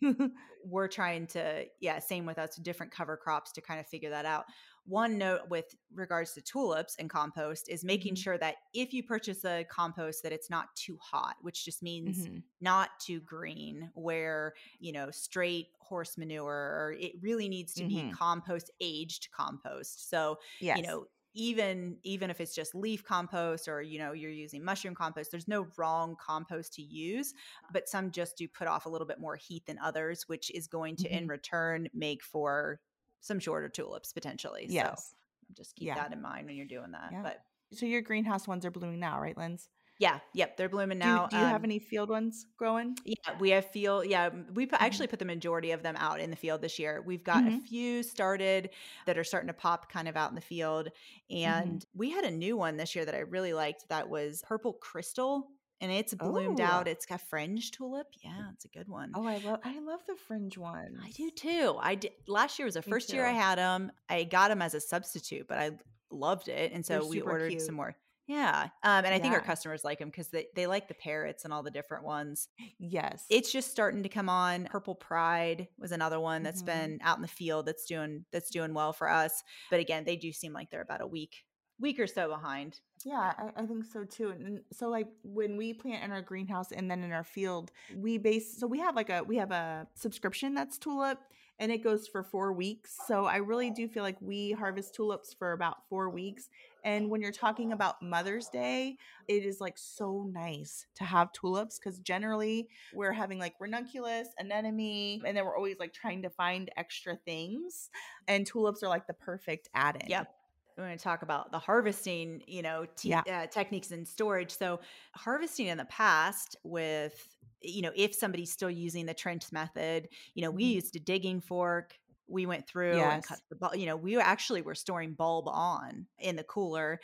we're 0.66 0.88
trying 0.88 1.26
to 1.28 1.66
yeah 1.82 1.98
same 2.00 2.26
with 2.26 2.38
us 2.38 2.56
different 2.58 2.92
cover 2.92 3.18
crops 3.18 3.52
to 3.54 3.62
kind 3.62 3.80
of 3.80 3.88
figure 3.88 4.12
that 4.12 4.26
out 4.26 4.46
one 4.86 5.18
note 5.18 5.42
with 5.50 5.74
regards 5.94 6.34
to 6.34 6.42
tulips 6.42 6.96
and 7.00 7.10
compost 7.10 7.70
is 7.70 7.84
making 7.86 8.16
Mhm. 8.16 8.18
sure 8.24 8.38
that 8.38 8.56
if 8.74 8.94
you 8.94 9.02
purchase 9.04 9.44
a 9.46 9.64
compost 9.70 10.24
that 10.24 10.32
it's 10.34 10.50
not 10.50 10.74
too 10.76 10.98
hot 11.02 11.36
which 11.42 11.66
just 11.66 11.82
means 11.84 12.28
Mhm. 12.28 12.44
not 12.62 12.90
too 13.00 13.20
green 13.22 13.92
where 13.96 14.54
you 14.80 14.92
know 14.94 15.10
straight 15.12 15.68
horse 15.80 16.18
manure 16.18 16.46
or 16.54 16.96
it 17.00 17.14
really 17.22 17.50
needs 17.50 17.74
to 17.74 17.84
be 17.86 17.96
Mhm. 17.96 18.12
compost 18.14 18.72
aged 18.80 19.30
compost 19.32 20.10
so 20.10 20.38
Yes. 20.62 20.78
you 20.78 20.84
know 20.84 21.08
even 21.34 21.98
even 22.04 22.30
if 22.30 22.40
it's 22.40 22.54
just 22.56 22.76
leaf 22.76 23.04
compost 23.04 23.68
or 23.68 23.82
you 23.82 23.98
know 24.00 24.12
you're 24.12 24.30
using 24.32 24.64
mushroom 24.64 24.94
compost 24.96 25.32
there's 25.32 25.48
no 25.48 25.68
wrong 25.78 26.16
compost 26.20 26.74
to 26.74 26.82
use 26.82 27.34
but 27.72 27.90
some 27.90 28.12
just 28.12 28.38
do 28.38 28.48
put 28.48 28.68
off 28.68 28.86
a 28.86 28.90
little 28.90 29.08
bit 29.08 29.20
more 29.20 29.36
heat 29.36 29.66
than 29.66 29.78
others 29.80 30.28
which 30.28 30.52
is 30.52 30.68
going 30.68 30.96
to 30.96 31.10
in 31.10 31.26
Mhm. 31.26 31.30
return 31.30 31.88
make 31.94 32.24
for 32.24 32.80
some 33.22 33.40
shorter 33.40 33.70
tulips 33.70 34.14
potentially 34.14 34.68
so 34.68 34.74
Yes. 34.74 35.16
just 35.56 35.76
keep 35.76 35.88
Yeah. 35.88 35.96
that 35.96 36.12
in 36.14 36.22
mind 36.22 36.46
when 36.48 36.56
you're 36.56 36.66
doing 36.68 36.92
that 36.92 37.12
Yeah. 37.12 37.24
but 37.24 37.42
So 37.74 37.86
your 37.88 38.02
greenhouse 38.02 38.48
ones 38.48 38.66
are 38.66 38.72
blooming 38.72 39.00
now, 39.00 39.20
right, 39.20 39.36
Linz? 39.36 39.68
Yeah 40.04 40.20
yep 40.34 40.58
they're 40.58 40.70
blooming 40.70 41.00
Do 41.00 41.08
you, 41.08 41.14
now 41.14 41.28
do 41.28 41.38
you 41.38 41.44
have 41.54 41.62
Um, 41.62 41.66
any 41.66 41.80
field 41.80 42.10
ones 42.10 42.46
growing? 42.58 42.96
Yeah, 43.06 43.38
we 43.40 43.50
have 43.52 43.66
field. 43.72 44.06
Yeah, 44.08 44.30
we 44.54 44.66
put, 44.66 44.80
Mhm. 44.80 44.84
actually 44.86 45.08
put 45.08 45.20
the 45.20 45.26
majority 45.26 45.72
of 45.72 45.82
them 45.84 45.96
out 45.98 46.20
in 46.20 46.30
the 46.30 46.36
field 46.36 46.62
this 46.62 46.78
year. 46.80 47.02
We've 47.06 47.24
got 47.24 47.48
a 47.48 47.52
Mhm. 47.52 47.62
few 47.70 48.04
started 48.04 48.72
that 49.06 49.18
are 49.18 49.24
starting 49.24 49.48
to 49.48 49.54
pop 49.54 49.92
kind 49.92 50.08
of 50.08 50.16
out 50.18 50.30
in 50.30 50.36
the 50.36 50.42
field, 50.56 50.90
Mm-hmm. 51.32 51.70
and 51.70 51.86
we 51.94 52.10
had 52.12 52.26
a 52.26 52.32
new 52.32 52.56
one 52.58 52.78
this 52.78 52.96
year 52.96 53.06
that 53.06 53.16
I 53.16 53.20
really 53.20 53.54
liked. 53.54 53.88
That 53.90 54.10
was 54.10 54.42
purple 54.44 54.74
crystal, 54.74 55.52
and 55.82 55.92
it's 55.92 56.14
bloomed 56.14 56.60
Oh. 56.62 56.66
out. 56.72 56.88
It's 56.88 57.06
got 57.06 57.22
fringe 57.22 57.72
tulip. 57.72 58.08
Yeah, 58.24 58.50
it's 58.54 58.66
a 58.66 58.70
good 58.70 58.88
one. 58.90 59.12
Oh, 59.16 59.26
I 59.26 59.38
love 59.38 59.60
I 59.64 59.80
love 59.80 60.02
the 60.08 60.16
fringe 60.16 60.58
ones. 60.58 61.00
I 61.02 61.12
do 61.12 61.30
too. 61.32 61.78
I 61.80 61.96
did 61.96 62.12
last 62.28 62.60
year 62.60 62.66
was 62.66 62.76
the 62.76 62.84
Me 62.86 62.94
first 62.94 63.12
year 63.14 63.26
I 63.26 63.34
too. 63.34 63.40
had 63.40 63.58
them. 63.58 63.92
I 64.10 64.24
got 64.26 64.50
them 64.50 64.62
as 64.62 64.74
a 64.74 64.82
substitute, 64.82 65.48
but 65.48 65.58
I 65.60 65.72
loved 66.12 66.48
it, 66.50 66.72
and 66.74 66.84
They're 66.88 67.02
so 67.02 67.08
we 67.08 67.18
super 67.18 67.32
ordered 67.32 67.50
cute. 67.50 67.62
some 67.62 67.76
more. 67.76 67.96
Yeah. 68.28 68.70
Um, 68.84 69.06
and 69.06 69.14
I 69.14 69.20
think 69.20 69.34
our 69.34 69.42
customers 69.42 69.84
like 69.84 70.00
them 70.00 70.10
because 70.10 70.30
they, 70.30 70.48
they 70.56 70.66
like 70.68 70.88
the 70.88 70.94
parrots 70.94 71.44
and 71.44 71.54
all 71.54 71.62
the 71.64 71.72
different 71.72 72.06
ones. 72.06 72.48
Yes. 72.80 73.26
It's 73.30 73.52
just 73.52 73.70
starting 73.72 74.04
to 74.04 74.10
come 74.10 74.30
on. 74.30 74.66
Purple 74.66 74.96
Pride 74.96 75.68
was 75.78 75.92
another 75.92 76.20
one 76.20 76.42
that's 76.44 76.62
Mhm. 76.62 76.66
been 76.68 77.00
out 77.02 77.18
in 77.18 77.22
the 77.22 77.28
field 77.28 77.66
that's 77.66 77.86
doing 77.86 78.26
that's 78.32 78.50
doing 78.50 78.74
well 78.74 78.94
for 78.94 79.10
us. 79.10 79.44
But 79.70 79.80
again, 79.80 80.06
they 80.06 80.16
do 80.16 80.32
seem 80.32 80.54
like 80.54 80.70
they're 80.72 80.82
about 80.82 81.02
a 81.02 81.08
week 81.08 81.44
week 81.80 82.00
or 82.00 82.08
so 82.08 82.30
behind. 82.30 82.80
Yeah, 83.04 83.34
I, 83.58 83.64
I 83.64 83.66
think 83.66 83.84
so 83.84 84.06
too. 84.06 84.30
And 84.30 84.62
so 84.72 84.88
like 84.90 85.08
when 85.24 85.58
we 85.58 85.74
plant 85.74 86.04
in 86.04 86.12
our 86.12 86.22
greenhouse 86.22 86.72
and 86.72 86.90
then 86.90 87.04
in 87.04 87.12
our 87.12 87.24
field, 87.26 87.72
we 87.96 88.18
base 88.18 88.58
so 88.58 88.68
we 88.68 88.80
have 88.80 88.96
like 88.96 89.10
a 89.10 89.24
we 89.24 89.36
have 89.38 89.52
a 89.52 89.88
subscription 89.96 90.54
that's 90.54 90.78
tulip 90.78 91.18
and 91.60 91.72
it 91.72 91.84
goes 91.84 92.08
for 92.08 92.24
four 92.24 92.52
weeks. 92.54 92.98
So 93.08 93.26
I 93.26 93.38
really 93.38 93.70
do 93.70 93.88
feel 93.88 94.04
like 94.04 94.18
we 94.22 94.52
harvest 94.52 94.96
tulips 94.96 95.34
for 95.34 95.54
about 95.54 95.78
four 95.90 96.10
weeks. 96.10 96.50
And 96.84 97.10
when 97.10 97.22
you're 97.22 97.32
talking 97.32 97.72
about 97.72 98.02
Mother's 98.02 98.50
Day, 98.50 98.98
it 99.28 99.46
is 99.46 99.62
like 99.62 99.78
so 99.78 100.28
nice 100.32 100.86
to 100.96 101.04
have 101.06 101.32
tulips 101.32 101.80
because 101.80 102.00
generally 102.00 102.68
we're 102.94 103.14
having 103.14 103.40
like 103.40 103.54
ranunculus, 103.60 104.28
anemone, 104.38 105.22
and 105.26 105.38
then 105.38 105.46
we're 105.46 105.56
always 105.56 105.80
like 105.80 105.94
trying 105.94 106.22
to 106.24 106.30
find 106.30 106.70
extra 106.76 107.16
things. 107.16 107.90
And 108.28 108.46
tulips 108.46 108.84
are 108.84 108.90
like 108.90 109.08
the 109.08 109.14
perfect 109.14 109.70
add 109.74 109.98
in. 110.02 110.10
Yep. 110.10 110.34
We're 110.78 110.86
going 110.86 110.98
to 110.98 111.04
talk 111.04 111.22
about 111.22 111.52
the 111.52 111.60
harvesting, 111.60 112.42
you 112.48 112.64
know, 112.64 112.88
te- 112.96 113.10
Yeah. 113.10 113.22
uh, 113.32 113.46
techniques 113.46 113.92
and 113.92 114.08
storage. 114.08 114.50
So, 114.52 114.80
harvesting 115.16 115.68
in 115.68 115.78
the 115.78 115.86
past 115.86 116.56
with, 116.64 117.28
you 117.64 117.82
know, 117.82 117.92
if 117.96 118.14
somebody's 118.14 118.52
still 118.52 118.70
using 118.70 119.06
the 119.06 119.14
trench 119.14 119.52
method, 119.52 120.10
you 120.36 120.42
know, 120.42 120.52
we 120.52 120.64
Mhm. 120.66 120.74
used 120.76 120.96
a 120.96 121.00
digging 121.00 121.42
fork. 121.42 121.98
We 122.28 122.46
went 122.46 122.68
through 122.68 122.98
and 123.16 123.24
cut 123.24 123.40
the 123.50 123.56
bulb. 123.56 123.76
You 123.76 123.86
know, 123.86 123.98
we 123.98 124.18
actually 124.20 124.62
were 124.62 124.76
storing 124.76 125.14
bulb 125.14 125.48
on 125.48 126.08
in 126.20 126.36
the 126.36 126.44
cooler, 126.44 127.00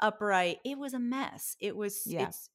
upright. 0.00 0.58
It 0.64 0.78
was 0.78 0.94
a 0.94 0.98
mess. 0.98 1.56
It 1.60 1.76
was. 1.76 2.06
Yeah. 2.06 2.28
It's. 2.28 2.50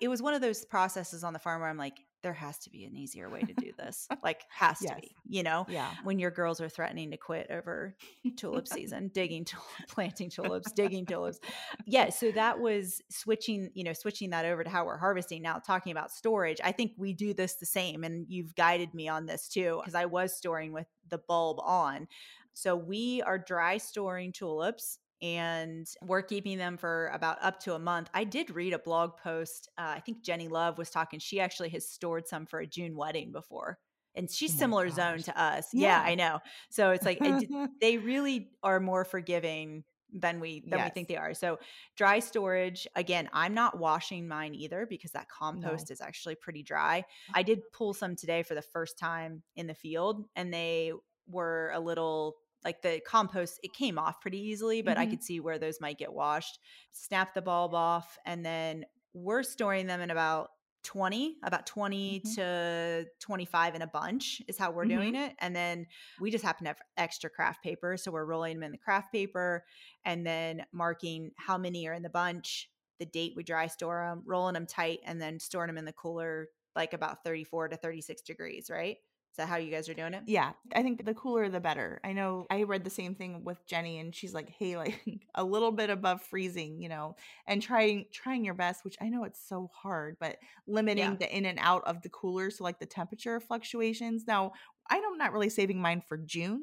It 0.00 0.08
was 0.08 0.22
one 0.22 0.34
of 0.34 0.40
those 0.40 0.64
processes 0.64 1.24
on 1.24 1.32
the 1.32 1.38
farm 1.40 1.60
where 1.60 1.70
I'm 1.70 1.76
like, 1.76 2.06
there 2.22 2.32
has 2.34 2.58
to 2.58 2.70
be 2.70 2.84
an 2.84 2.96
easier 2.96 3.28
way 3.30 3.40
to 3.40 3.54
do 3.54 3.72
this. 3.78 4.06
like, 4.22 4.42
has 4.50 4.78
to 4.80 4.94
be. 5.00 5.14
You 5.26 5.42
know, 5.42 5.66
Yeah. 5.68 5.90
when 6.04 6.18
your 6.18 6.30
girls 6.30 6.60
are 6.60 6.68
threatening 6.68 7.10
to 7.12 7.16
quit 7.16 7.46
over 7.50 7.96
tulip 8.36 8.66
season, 8.72 9.10
digging, 9.14 9.44
tul- 9.44 9.62
planting 9.88 10.30
tulips, 10.30 10.72
digging 10.72 11.06
tulips. 11.06 11.38
Yeah, 11.86 12.10
so 12.10 12.30
that 12.32 12.60
was 12.60 13.00
switching, 13.10 13.70
you 13.74 13.84
know, 13.84 13.92
switching 13.92 14.30
that 14.30 14.44
over 14.44 14.64
to 14.64 14.70
how 14.70 14.84
we're 14.84 14.98
harvesting. 14.98 15.42
Now, 15.42 15.58
talking 15.58 15.92
about 15.92 16.10
storage, 16.10 16.60
I 16.62 16.72
think 16.72 16.92
we 16.96 17.12
do 17.12 17.32
this 17.34 17.54
the 17.54 17.66
same, 17.66 18.04
and 18.04 18.26
you've 18.28 18.54
guided 18.54 18.94
me 18.94 19.08
on 19.08 19.26
this 19.26 19.48
too, 19.48 19.78
because 19.80 19.94
I 19.94 20.06
was 20.06 20.36
storing 20.36 20.72
with 20.72 20.86
the 21.08 21.18
bulb 21.18 21.58
on. 21.62 22.06
So 22.52 22.76
we 22.76 23.22
are 23.22 23.38
dry 23.38 23.78
storing 23.78 24.32
tulips 24.32 24.98
and 25.22 25.86
we're 26.02 26.22
keeping 26.22 26.58
them 26.58 26.76
for 26.76 27.08
about 27.08 27.38
up 27.42 27.60
to 27.60 27.74
a 27.74 27.78
month. 27.78 28.08
I 28.14 28.24
did 28.24 28.50
read 28.50 28.72
a 28.72 28.78
blog 28.78 29.16
post. 29.16 29.68
Uh, 29.76 29.94
I 29.96 30.00
think 30.00 30.22
Jennie 30.22 30.48
Love 30.48 30.78
was 30.78 30.90
talking. 30.90 31.18
She 31.18 31.40
actually 31.40 31.68
has 31.70 31.88
stored 31.88 32.26
some 32.26 32.46
for 32.46 32.60
a 32.60 32.66
June 32.66 32.96
wedding 32.96 33.32
before. 33.32 33.78
And 34.14 34.30
she's 34.30 34.54
Oh 34.54 34.58
similar 34.58 34.88
zone 34.90 35.22
to 35.22 35.40
us. 35.40 35.68
Yeah. 35.72 36.02
Yeah. 36.02 36.10
I 36.10 36.14
know. 36.14 36.40
So 36.70 36.90
it's 36.90 37.04
like 37.04 37.18
it 37.20 37.48
they 37.80 37.98
really 37.98 38.50
are 38.62 38.80
more 38.80 39.04
forgiving 39.04 39.84
than 40.12 40.40
we 40.40 40.64
than 40.66 40.80
we 40.84 40.90
think 40.90 41.06
they 41.06 41.16
are. 41.16 41.34
So 41.34 41.58
dry 41.96 42.18
storage, 42.18 42.88
again, 42.96 43.28
I'm 43.32 43.54
not 43.54 43.78
washing 43.78 44.26
mine 44.26 44.54
either 44.54 44.84
because 44.84 45.12
that 45.12 45.28
compost 45.28 45.90
is 45.92 46.00
actually 46.00 46.34
pretty 46.34 46.64
dry. 46.64 47.04
I 47.32 47.44
did 47.44 47.60
pull 47.72 47.94
some 47.94 48.16
today 48.16 48.42
for 48.42 48.54
the 48.54 48.62
first 48.62 48.98
time 48.98 49.42
in 49.54 49.68
the 49.68 49.74
field 49.74 50.26
and 50.34 50.52
they 50.52 50.92
were 51.28 51.70
a 51.72 51.78
little 51.80 52.36
like 52.64 52.82
the 52.82 53.00
compost 53.06 53.58
it 53.62 53.72
came 53.72 53.98
off 53.98 54.20
pretty 54.20 54.38
easily 54.38 54.82
but 54.82 54.98
i 54.98 55.06
Mhm. 55.06 55.10
could 55.10 55.22
see 55.22 55.40
where 55.40 55.58
those 55.58 55.80
might 55.80 55.98
get 55.98 56.12
washed 56.12 56.58
snap 56.92 57.34
the 57.34 57.42
bulb 57.42 57.74
off 57.74 58.18
and 58.26 58.44
then 58.44 58.84
we're 59.14 59.42
storing 59.42 59.86
them 59.86 60.00
in 60.00 60.10
about 60.10 60.50
20 60.82 61.36
about 61.42 61.66
20 61.66 62.20
Mhm. 62.20 62.34
to 62.34 63.06
25 63.20 63.74
in 63.74 63.82
a 63.82 63.86
bunch 63.86 64.40
is 64.48 64.56
how 64.56 64.70
we're 64.70 64.86
doing 64.86 65.14
it 65.14 65.34
and 65.38 65.54
then 65.54 65.86
we 66.20 66.30
just 66.30 66.42
happen 66.44 66.64
to 66.64 66.68
have 66.70 66.80
extra 66.96 67.28
craft 67.28 67.62
paper 67.62 67.96
so 67.98 68.10
we're 68.10 68.24
rolling 68.24 68.54
them 68.56 68.62
in 68.62 68.72
the 68.72 68.78
craft 68.78 69.12
paper 69.12 69.64
and 70.06 70.26
then 70.26 70.64
marking 70.72 71.32
how 71.36 71.58
many 71.58 71.86
are 71.86 71.92
in 71.92 72.02
the 72.02 72.08
bunch 72.10 72.70
the 72.98 73.04
date 73.06 73.34
we 73.36 73.42
dry 73.42 73.66
store 73.66 74.06
them 74.08 74.22
rolling 74.26 74.54
them 74.54 74.66
tight 74.66 75.00
and 75.04 75.20
then 75.20 75.38
storing 75.38 75.66
them 75.68 75.76
in 75.78 75.84
the 75.84 75.92
cooler 75.92 76.48
like 76.74 76.94
about 76.94 77.22
34 77.24 77.68
to 77.68 77.76
36 77.76 78.22
degrees 78.22 78.70
right 78.70 78.98
is 79.30 79.36
that 79.36 79.48
how 79.48 79.56
you 79.56 79.70
guys 79.70 79.88
are 79.88 79.94
doing 79.94 80.12
it 80.14 80.22
Yeah, 80.26 80.52
I 80.74 80.82
think 80.82 81.04
the 81.04 81.14
cooler 81.14 81.48
the 81.48 81.60
better. 81.60 82.00
I 82.04 82.12
know 82.12 82.46
I 82.50 82.64
read 82.64 82.82
the 82.84 82.90
same 82.90 83.14
thing 83.14 83.44
with 83.44 83.64
Jennie 83.66 83.98
and 83.98 84.14
she's 84.14 84.34
like, 84.34 84.48
"Hey, 84.50 84.76
like 84.76 85.00
a 85.34 85.44
little 85.44 85.70
bit 85.72 85.88
above 85.90 86.20
freezing, 86.22 86.80
you 86.82 86.88
know, 86.88 87.14
and 87.46 87.62
trying 87.62 88.06
trying 88.12 88.44
your 88.44 88.54
best, 88.54 88.84
which 88.84 88.96
I 89.00 89.08
know 89.08 89.24
it's 89.24 89.40
so 89.48 89.70
hard, 89.72 90.16
but 90.20 90.36
limiting 90.66 91.04
Yeah. 91.04 91.14
the 91.16 91.36
in 91.36 91.46
and 91.46 91.58
out 91.60 91.84
of 91.84 92.02
the 92.02 92.08
cooler 92.08 92.50
so 92.50 92.64
like 92.64 92.80
the 92.80 92.86
temperature 92.86 93.38
fluctuations. 93.40 94.24
Now, 94.26 94.52
I'm 94.90 95.16
not 95.16 95.32
really 95.32 95.48
saving 95.50 95.80
mine 95.80 96.02
for 96.08 96.16
June. 96.18 96.62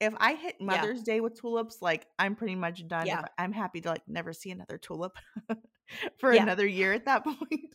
If 0.00 0.12
I 0.18 0.34
hit 0.34 0.56
Yeah. 0.58 0.66
Mother's 0.66 1.02
Day 1.04 1.20
with 1.20 1.40
tulips, 1.40 1.80
like 1.80 2.06
I'm 2.18 2.34
pretty 2.34 2.56
much 2.56 2.86
done. 2.88 3.06
Yeah. 3.06 3.22
I'm 3.38 3.52
happy 3.52 3.80
to 3.82 3.90
like 3.90 4.02
never 4.08 4.32
see 4.32 4.50
another 4.50 4.76
tulip 4.78 5.16
for 6.18 6.32
Yeah. 6.32 6.42
another 6.42 6.66
year 6.66 6.92
at 6.92 7.04
that 7.04 7.22
point. 7.24 7.74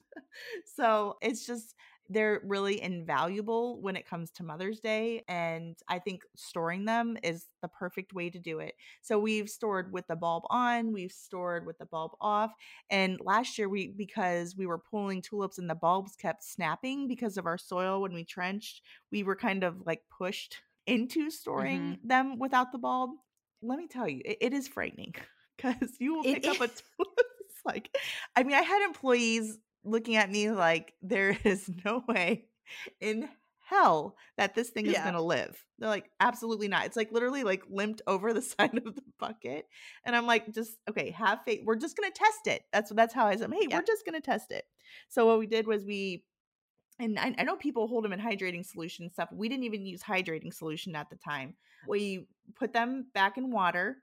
so 0.75 1.17
it's 1.21 1.45
just 1.45 1.75
they're 2.09 2.41
really 2.43 2.81
invaluable 2.81 3.79
when 3.81 3.95
it 3.95 4.07
comes 4.07 4.31
to 4.31 4.43
Mother's 4.43 4.79
Day. 4.79 5.23
And 5.27 5.77
I 5.87 5.99
think 5.99 6.23
storing 6.35 6.85
them 6.85 7.17
is 7.23 7.45
the 7.61 7.67
perfect 7.67 8.13
way 8.13 8.31
to 8.31 8.39
do 8.39 8.59
it. 8.59 8.73
So 9.01 9.19
we've 9.19 9.47
stored 9.47 9.93
with 9.93 10.07
the 10.07 10.15
bulb 10.15 10.43
on, 10.49 10.91
we've 10.91 11.11
stored 11.11 11.67
with 11.67 11.77
the 11.77 11.85
bulb 11.85 12.11
off. 12.19 12.51
And 12.89 13.19
last 13.21 13.57
year 13.59 13.69
we 13.69 13.89
because 13.89 14.55
we 14.57 14.65
were 14.65 14.79
pulling 14.79 15.21
tulips 15.21 15.59
and 15.59 15.69
the 15.69 15.75
bulbs 15.75 16.15
kept 16.15 16.43
snapping 16.43 17.07
because 17.07 17.37
of 17.37 17.45
our 17.45 17.59
soil 17.59 18.01
when 18.01 18.13
we 18.13 18.25
trenched, 18.25 18.81
we 19.11 19.21
were 19.21 19.35
kind 19.35 19.63
of 19.63 19.75
like 19.85 20.01
pushed 20.17 20.57
into 20.87 21.29
storing 21.29 21.81
mm-hmm. 21.81 22.07
them 22.07 22.39
without 22.39 22.71
the 22.71 22.79
bulb. 22.79 23.11
Let 23.61 23.77
me 23.77 23.87
tell 23.87 24.07
you, 24.07 24.21
it, 24.25 24.37
it 24.41 24.53
is 24.53 24.67
frightening 24.67 25.13
because 25.57 25.95
you 25.99 26.15
will 26.15 26.23
It 26.23 26.35
pick 26.35 26.47
up 26.47 26.55
a 26.55 26.67
tulip. 26.97 27.19
Like, 27.65 27.95
I 28.35 28.43
mean, 28.43 28.55
I 28.55 28.61
had 28.61 28.85
employees 28.85 29.57
looking 29.83 30.15
at 30.15 30.29
me 30.29 30.51
like 30.51 30.93
there 31.01 31.37
is 31.43 31.69
no 31.85 32.03
way 32.07 32.45
in 32.99 33.29
hell 33.69 34.15
that 34.37 34.55
this 34.55 34.69
thing 34.69 34.87
is 34.87 34.97
going 34.97 35.13
to 35.13 35.21
live. 35.21 35.63
They're 35.77 35.89
like, 35.89 36.09
absolutely 36.19 36.67
not. 36.67 36.85
It's 36.85 36.97
like 36.97 37.11
literally 37.11 37.43
like 37.43 37.63
limped 37.69 38.01
over 38.07 38.33
the 38.33 38.41
side 38.41 38.77
of 38.77 38.95
the 38.95 39.03
bucket. 39.19 39.67
And 40.05 40.15
I'm 40.15 40.25
like, 40.25 40.51
just 40.53 40.77
okay, 40.89 41.11
have 41.11 41.43
faith. 41.45 41.61
We're 41.63 41.75
just 41.75 41.95
going 41.95 42.11
to 42.11 42.17
test 42.17 42.47
it. 42.47 42.63
That's 42.73 42.91
that's 42.91 43.13
how 43.13 43.27
I 43.27 43.35
said, 43.35 43.51
hey, 43.53 43.67
we're 43.71 43.81
just 43.83 44.05
going 44.05 44.19
to 44.19 44.25
test 44.25 44.51
it. 44.51 44.65
So 45.07 45.27
what 45.27 45.39
we 45.39 45.47
did 45.47 45.67
was 45.67 45.85
we 45.85 46.23
and 46.99 47.17
I, 47.17 47.33
I 47.37 47.43
know 47.43 47.55
people 47.55 47.87
hold 47.87 48.03
them 48.03 48.11
in 48.11 48.19
hydrating 48.19 48.65
solution 48.65 49.05
and 49.05 49.11
stuff. 49.11 49.29
We 49.31 49.47
didn't 49.47 49.63
even 49.63 49.85
use 49.85 50.03
hydrating 50.03 50.53
solution 50.53 50.95
at 50.95 51.09
the 51.09 51.15
time. 51.15 51.55
We 51.87 52.27
put 52.55 52.73
them 52.73 53.05
back 53.13 53.37
in 53.37 53.51
water 53.51 53.97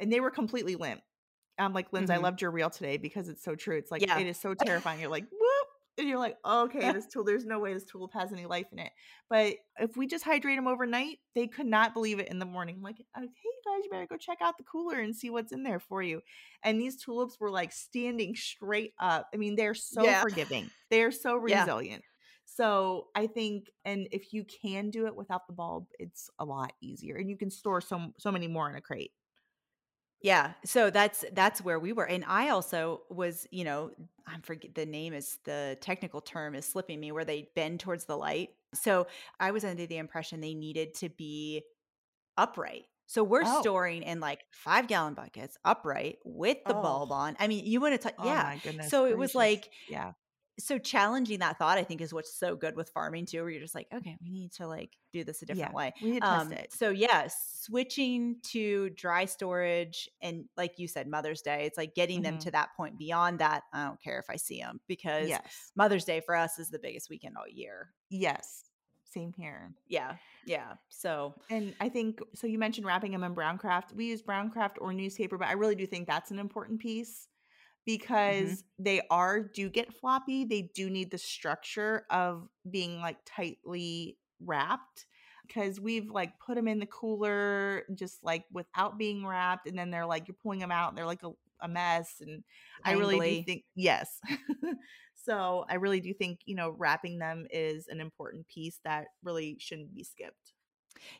and 0.00 0.12
they 0.12 0.20
were 0.20 0.30
completely 0.30 0.76
limp. 0.76 1.00
I'm 1.58 1.72
like, 1.72 1.90
Lyndsay, 1.92 2.10
I 2.14 2.16
Mhm. 2.16 2.18
loved 2.18 2.42
your 2.42 2.50
reel 2.50 2.70
today 2.70 2.96
because 2.96 3.28
it's 3.28 3.42
so 3.42 3.54
true. 3.54 3.76
It's 3.76 3.90
like 3.90 4.06
Yeah. 4.06 4.14
it 4.14 4.26
is 4.26 4.38
so 4.38 4.54
terrifying. 4.54 5.00
You're 5.00 5.10
like, 5.10 5.26
whoop, 5.30 5.68
and 5.98 6.08
you're 6.08 6.18
like, 6.18 6.36
okay, 6.44 6.90
this 6.90 7.06
tool, 7.06 7.24
there's 7.24 7.46
no 7.46 7.58
way 7.58 7.72
this 7.72 7.84
tulip 7.84 8.12
has 8.12 8.32
any 8.32 8.46
life 8.46 8.66
in 8.72 8.78
it. 8.78 8.92
But 9.30 9.56
if 9.78 9.96
we 9.96 10.06
just 10.06 10.24
hydrate 10.24 10.56
them 10.58 10.66
overnight, 10.66 11.18
they 11.34 11.46
could 11.46 11.66
not 11.66 11.94
believe 11.94 12.18
it 12.18 12.28
in 12.28 12.38
the 12.38 12.44
morning. 12.44 12.76
I'm 12.76 12.82
like, 12.82 12.98
"Uh, 13.14 13.20
hey 13.22 13.26
guys, 13.64 13.84
you 13.84 13.90
better 13.90 14.06
go 14.06 14.16
check 14.18 14.38
out 14.42 14.58
the 14.58 14.64
cooler 14.64 14.98
and 15.00 15.16
see 15.16 15.30
what's 15.30 15.52
in 15.52 15.62
there 15.62 15.80
for 15.80 16.02
you. 16.02 16.20
And 16.62 16.80
these 16.80 17.02
tulips 17.02 17.40
were 17.40 17.50
like 17.50 17.72
standing 17.72 18.34
straight 18.36 18.92
up. 18.98 19.28
I 19.32 19.38
mean, 19.38 19.56
they're 19.56 19.74
so 19.74 20.02
Yeah. 20.02 20.20
forgiving. 20.20 20.70
They're 20.90 21.10
so 21.12 21.36
Yeah. 21.46 21.66
resilient. 21.66 22.04
So 22.44 23.08
I 23.14 23.26
think, 23.26 23.70
and 23.84 24.08
if 24.12 24.32
you 24.32 24.44
can 24.44 24.90
do 24.90 25.06
it 25.06 25.16
without 25.16 25.46
the 25.46 25.52
bulb, 25.52 25.88
it's 25.98 26.30
a 26.38 26.44
lot 26.44 26.72
easier, 26.80 27.16
and 27.16 27.28
you 27.28 27.36
can 27.36 27.50
store 27.50 27.80
so 27.80 28.12
so 28.18 28.30
many 28.30 28.46
more 28.48 28.68
in 28.70 28.76
a 28.76 28.80
crate. 28.80 29.12
Yeah. 30.22 30.52
So 30.64 30.90
that's 30.90 31.24
that's 31.32 31.60
where 31.60 31.78
we 31.78 31.92
were. 31.92 32.06
And 32.06 32.24
I 32.26 32.48
also 32.48 33.02
was, 33.10 33.46
you 33.50 33.64
know, 33.64 33.90
I'm 34.26 34.42
forget 34.42 34.74
the 34.74 34.86
name 34.86 35.12
is 35.12 35.38
the 35.44 35.76
technical 35.80 36.20
term 36.20 36.54
is 36.54 36.64
slipping 36.66 36.98
me 37.00 37.12
where 37.12 37.24
they 37.24 37.48
bend 37.54 37.80
towards 37.80 38.06
the 38.06 38.16
light. 38.16 38.50
So 38.74 39.06
I 39.38 39.50
was 39.52 39.64
under 39.64 39.86
the 39.86 39.98
impression 39.98 40.40
they 40.40 40.54
needed 40.54 40.94
to 40.96 41.08
be 41.08 41.62
upright. 42.36 42.84
So 43.06 43.22
we're 43.22 43.44
Oh. 43.44 43.60
storing 43.60 44.02
in 44.02 44.18
like 44.18 44.40
five 44.50 44.88
gallon 44.88 45.14
buckets 45.14 45.56
upright 45.64 46.18
with 46.24 46.58
the 46.66 46.76
oh. 46.76 46.82
bulb 46.82 47.12
Oh. 47.12 47.14
on. 47.14 47.36
I 47.38 47.46
mean, 47.46 47.64
you 47.64 47.80
want 47.80 48.00
to, 48.00 48.14
Oh 48.18 48.24
yeah. 48.24 48.42
my 48.42 48.60
goodness! 48.64 48.90
So 48.90 49.06
it 49.06 49.16
was 49.16 49.34
like, 49.34 49.70
yeah, 49.88 50.12
so 50.58 50.78
challenging 50.78 51.40
that 51.40 51.58
thought, 51.58 51.78
I 51.78 51.84
think, 51.84 52.00
is 52.00 52.14
what's 52.14 52.34
so 52.34 52.56
good 52.56 52.76
with 52.76 52.88
farming 52.90 53.26
too, 53.26 53.40
where 53.42 53.50
you're 53.50 53.60
just 53.60 53.74
like, 53.74 53.88
okay, 53.94 54.16
we 54.22 54.30
need 54.30 54.52
to 54.54 54.66
like 54.66 54.96
do 55.12 55.22
this 55.24 55.42
a 55.42 55.46
different 55.46 55.72
yeah. 55.72 55.76
way. 55.76 55.92
We 56.02 56.14
had 56.14 56.22
Um, 56.24 56.48
tested. 56.50 56.72
so 56.72 56.90
yeah, 56.90 57.28
switching 57.66 58.36
to 58.52 58.90
dry 58.90 59.24
storage 59.24 60.08
and 60.22 60.44
like 60.56 60.78
you 60.78 60.88
said, 60.88 61.08
Mother's 61.08 61.42
Day, 61.42 61.64
it's 61.66 61.76
like 61.76 61.94
getting 61.94 62.22
them 62.22 62.36
Mhm. 62.36 62.40
to 62.44 62.50
that 62.52 62.70
point. 62.76 62.96
Beyond 62.98 63.38
that, 63.40 63.64
I 63.72 63.84
don't 63.86 64.00
care 64.00 64.18
if 64.18 64.26
I 64.30 64.36
see 64.36 64.60
them 64.60 64.80
because 64.86 65.28
Yes, 65.28 65.72
Mother's 65.74 66.04
Day 66.04 66.20
for 66.20 66.34
us 66.34 66.58
is 66.58 66.70
the 66.70 66.78
biggest 66.78 67.10
weekend 67.10 67.36
all 67.36 67.48
year. 67.48 67.92
yes. 68.08 68.62
Same 69.08 69.32
here. 69.32 69.72
Yeah, 69.88 70.16
yeah. 70.44 70.74
So 70.90 71.34
And 71.48 71.74
I 71.80 71.88
think 71.88 72.20
so. 72.34 72.46
You 72.46 72.58
mentioned 72.58 72.86
wrapping 72.86 73.12
them 73.12 73.24
in 73.24 73.32
brown 73.32 73.56
craft. 73.56 73.94
We 73.94 74.06
use 74.06 74.20
brown 74.20 74.50
craft 74.50 74.76
or 74.78 74.92
newspaper, 74.92 75.38
but 75.38 75.48
I 75.48 75.52
really 75.52 75.74
do 75.74 75.86
think 75.86 76.06
that's 76.06 76.30
an 76.30 76.38
important 76.38 76.80
piece 76.80 77.26
because 77.86 78.50
mm-hmm. 78.50 78.82
they 78.82 79.00
are 79.10 79.40
do 79.40 79.70
get 79.70 79.94
floppy. 79.94 80.44
They 80.44 80.70
do 80.74 80.90
need 80.90 81.10
the 81.10 81.18
structure 81.18 82.04
of 82.10 82.48
being 82.68 83.00
like 83.00 83.18
tightly 83.24 84.18
wrapped 84.44 85.06
because 85.46 85.80
we've 85.80 86.10
like 86.10 86.32
put 86.44 86.56
them 86.56 86.68
in 86.68 86.80
the 86.80 86.86
cooler 86.86 87.84
just 87.94 88.22
like 88.22 88.44
without 88.52 88.98
being 88.98 89.24
wrapped 89.24 89.66
and 89.66 89.78
then 89.78 89.90
they're 89.90 90.04
like 90.04 90.28
you're 90.28 90.36
pulling 90.42 90.58
them 90.58 90.72
out 90.72 90.88
and 90.90 90.98
they're 90.98 91.06
like 91.06 91.22
a, 91.22 91.30
a 91.62 91.68
mess 91.68 92.16
and 92.20 92.42
Angly. 92.84 92.84
i 92.84 92.92
really 92.92 93.38
do 93.38 93.42
think 93.44 93.64
yes 93.74 94.20
so 95.14 95.64
i 95.70 95.76
really 95.76 96.00
do 96.00 96.12
think 96.12 96.40
you 96.44 96.54
know 96.54 96.74
wrapping 96.76 97.18
them 97.18 97.46
is 97.50 97.86
an 97.88 98.00
important 98.00 98.46
piece 98.48 98.78
that 98.84 99.06
really 99.22 99.56
shouldn't 99.58 99.94
be 99.94 100.02
skipped 100.02 100.52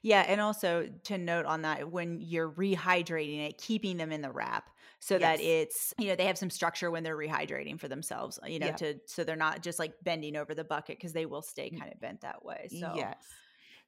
yeah, 0.03 0.25
and 0.27 0.41
also 0.41 0.89
to 1.05 1.19
note 1.19 1.47
on 1.47 1.63
that, 1.63 1.91
when 1.91 2.21
you're 2.21 2.51
rehydrating 2.51 3.47
it, 3.49 3.59
keeping 3.59 3.97
them 3.97 4.13
in 4.13 4.23
the 4.23 4.31
wrap 4.31 4.71
so 4.99 5.17
yes. 5.17 5.23
that 5.23 5.45
it's 5.45 5.95
you 5.99 6.09
know 6.09 6.17
they 6.17 6.27
have 6.27 6.39
some 6.39 6.51
structure 6.51 6.91
when 6.91 7.03
they're 7.03 7.17
rehydrating 7.17 7.79
for 7.79 7.89
themselves. 7.89 8.39
You 8.47 8.59
know, 8.59 8.67
yeah. 8.67 8.77
to 8.77 9.01
so 9.07 9.25
they're 9.25 9.37
not 9.37 9.63
just 9.63 9.79
like 9.79 9.95
bending 10.03 10.37
over 10.37 10.55
the 10.55 10.65
bucket 10.65 10.99
because 10.99 11.13
they 11.13 11.27
will 11.27 11.43
stay 11.43 11.71
kind 11.71 11.93
of 11.93 12.01
bent 12.01 12.23
that 12.23 12.45
way. 12.45 12.69
So 12.71 12.93
yes, 12.95 13.17